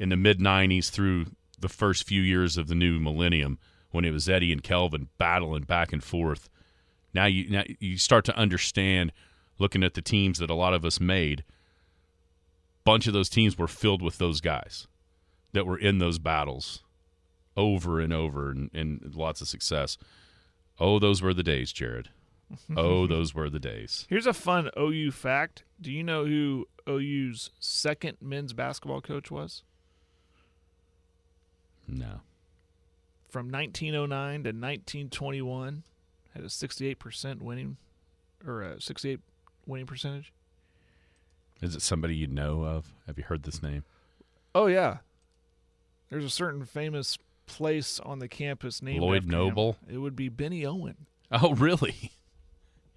[0.00, 1.26] in the mid '90s through
[1.60, 3.60] the first few years of the new millennium,
[3.92, 6.48] when it was Eddie and Kelvin battling back and forth.
[7.14, 9.12] Now you now you start to understand,
[9.62, 11.44] looking at the teams that a lot of us made.
[12.84, 14.88] Bunch of those teams were filled with those guys
[15.52, 16.82] that were in those battles
[17.56, 19.96] over and over and, and lots of success.
[20.80, 22.10] Oh, those were the days, Jared.
[22.76, 24.06] Oh, those were the days.
[24.10, 25.62] Here's a fun OU fact.
[25.80, 29.62] Do you know who OU's second men's basketball coach was?
[31.88, 32.20] No.
[33.30, 35.82] From 1909 to 1921,
[36.34, 37.78] had a 68% winning
[38.46, 39.20] or a 68
[39.66, 40.32] winning percentage.
[41.60, 42.92] Is it somebody you know of?
[43.06, 43.84] Have you heard this name?
[44.54, 44.98] Oh yeah.
[46.10, 49.30] There's a certain famous place on the campus named Lloyd after him.
[49.30, 49.76] Noble?
[49.90, 51.06] It would be Bennie Owen.
[51.30, 52.12] Oh, really?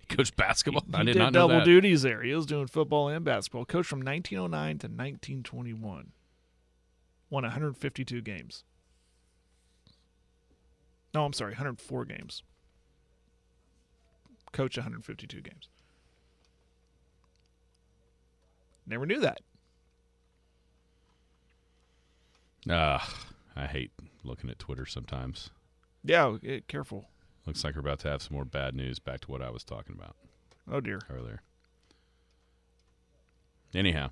[0.07, 0.83] He coached basketball?
[0.87, 2.21] He I did did not double duties there.
[2.21, 3.65] He was doing football and basketball.
[3.65, 6.11] Coached from 1909 to 1921.
[7.31, 8.63] Won 152 games.
[11.15, 12.43] No, I'm sorry, 104 games.
[14.51, 15.69] Coach 152 games.
[18.87, 19.39] Never knew that.
[22.69, 23.15] Ah,
[23.55, 23.91] I hate
[24.23, 25.49] looking at Twitter sometimes.
[26.03, 27.09] Yeah, eh, careful.
[27.45, 28.99] Looks like we're about to have some more bad news.
[28.99, 30.15] Back to what I was talking about
[30.71, 30.99] Oh dear.
[31.09, 31.41] earlier.
[33.73, 34.09] Anyhow,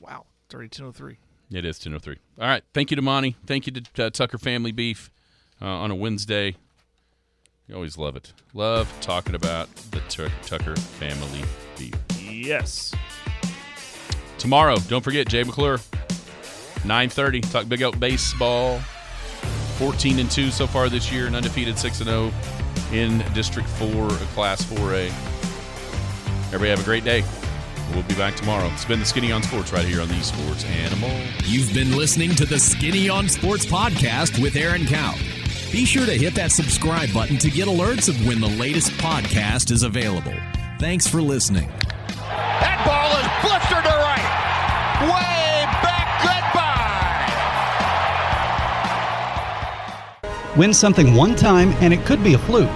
[0.00, 0.24] Wow.
[0.46, 1.16] It's already 10:03.
[1.50, 2.16] it is 10.03.
[2.38, 2.62] All right.
[2.72, 3.36] Thank you to Monty.
[3.46, 5.10] Thank you to uh, Tucker Family Beef
[5.60, 6.56] uh, on a Wednesday.
[7.68, 8.32] You always love it.
[8.54, 11.42] Love talking about the Tuck Tucker Family
[11.80, 11.94] Beef.
[12.20, 12.92] Yes.
[14.38, 15.78] Tomorrow, don't forget Jay McClure.
[16.84, 17.50] 9:30.
[17.50, 18.78] Talk Big Oak baseball.
[19.78, 22.32] 14 and 2 so far this year, and undefeated 6 and 0
[22.92, 25.06] in District 4, Class 4A.
[26.52, 27.24] Everybody have a great day.
[27.94, 28.68] We'll be back tomorrow.
[28.72, 31.10] It's been the Skinny on Sports right here on the Sports Animal.
[31.44, 35.14] You've been listening to the Skinny on Sports podcast with Aaron Cow.
[35.72, 39.70] Be sure to hit that subscribe button to get alerts of when the latest podcast
[39.70, 40.34] is available.
[40.80, 41.68] Thanks for listening.
[42.16, 44.24] That ball is blistered to right.
[45.12, 46.08] Way back.
[50.24, 50.56] Goodbye.
[50.56, 52.74] Win something one time and it could be a fluke.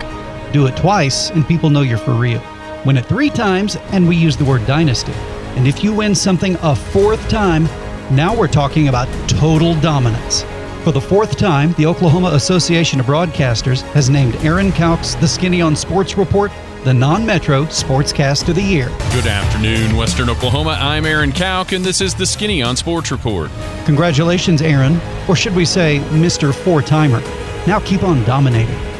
[0.52, 2.42] Do it twice and people know you're for real.
[2.84, 5.14] Win it three times and we use the word dynasty.
[5.56, 7.64] And if you win something a fourth time,
[8.14, 10.42] now we're talking about total dominance.
[10.84, 15.62] For the fourth time, the Oklahoma Association of Broadcasters has named Aaron Couk's The Skinny
[15.62, 16.52] on Sports Report
[16.84, 18.88] the non Metro Sportscast of the Year.
[19.12, 20.76] Good afternoon, Western Oklahoma.
[20.78, 23.50] I'm Aaron Kauk, and this is the Skinny on Sports Report.
[23.86, 26.54] Congratulations, Aaron, or should we say, Mr.
[26.54, 27.20] Four Timer.
[27.66, 28.93] Now keep on dominating.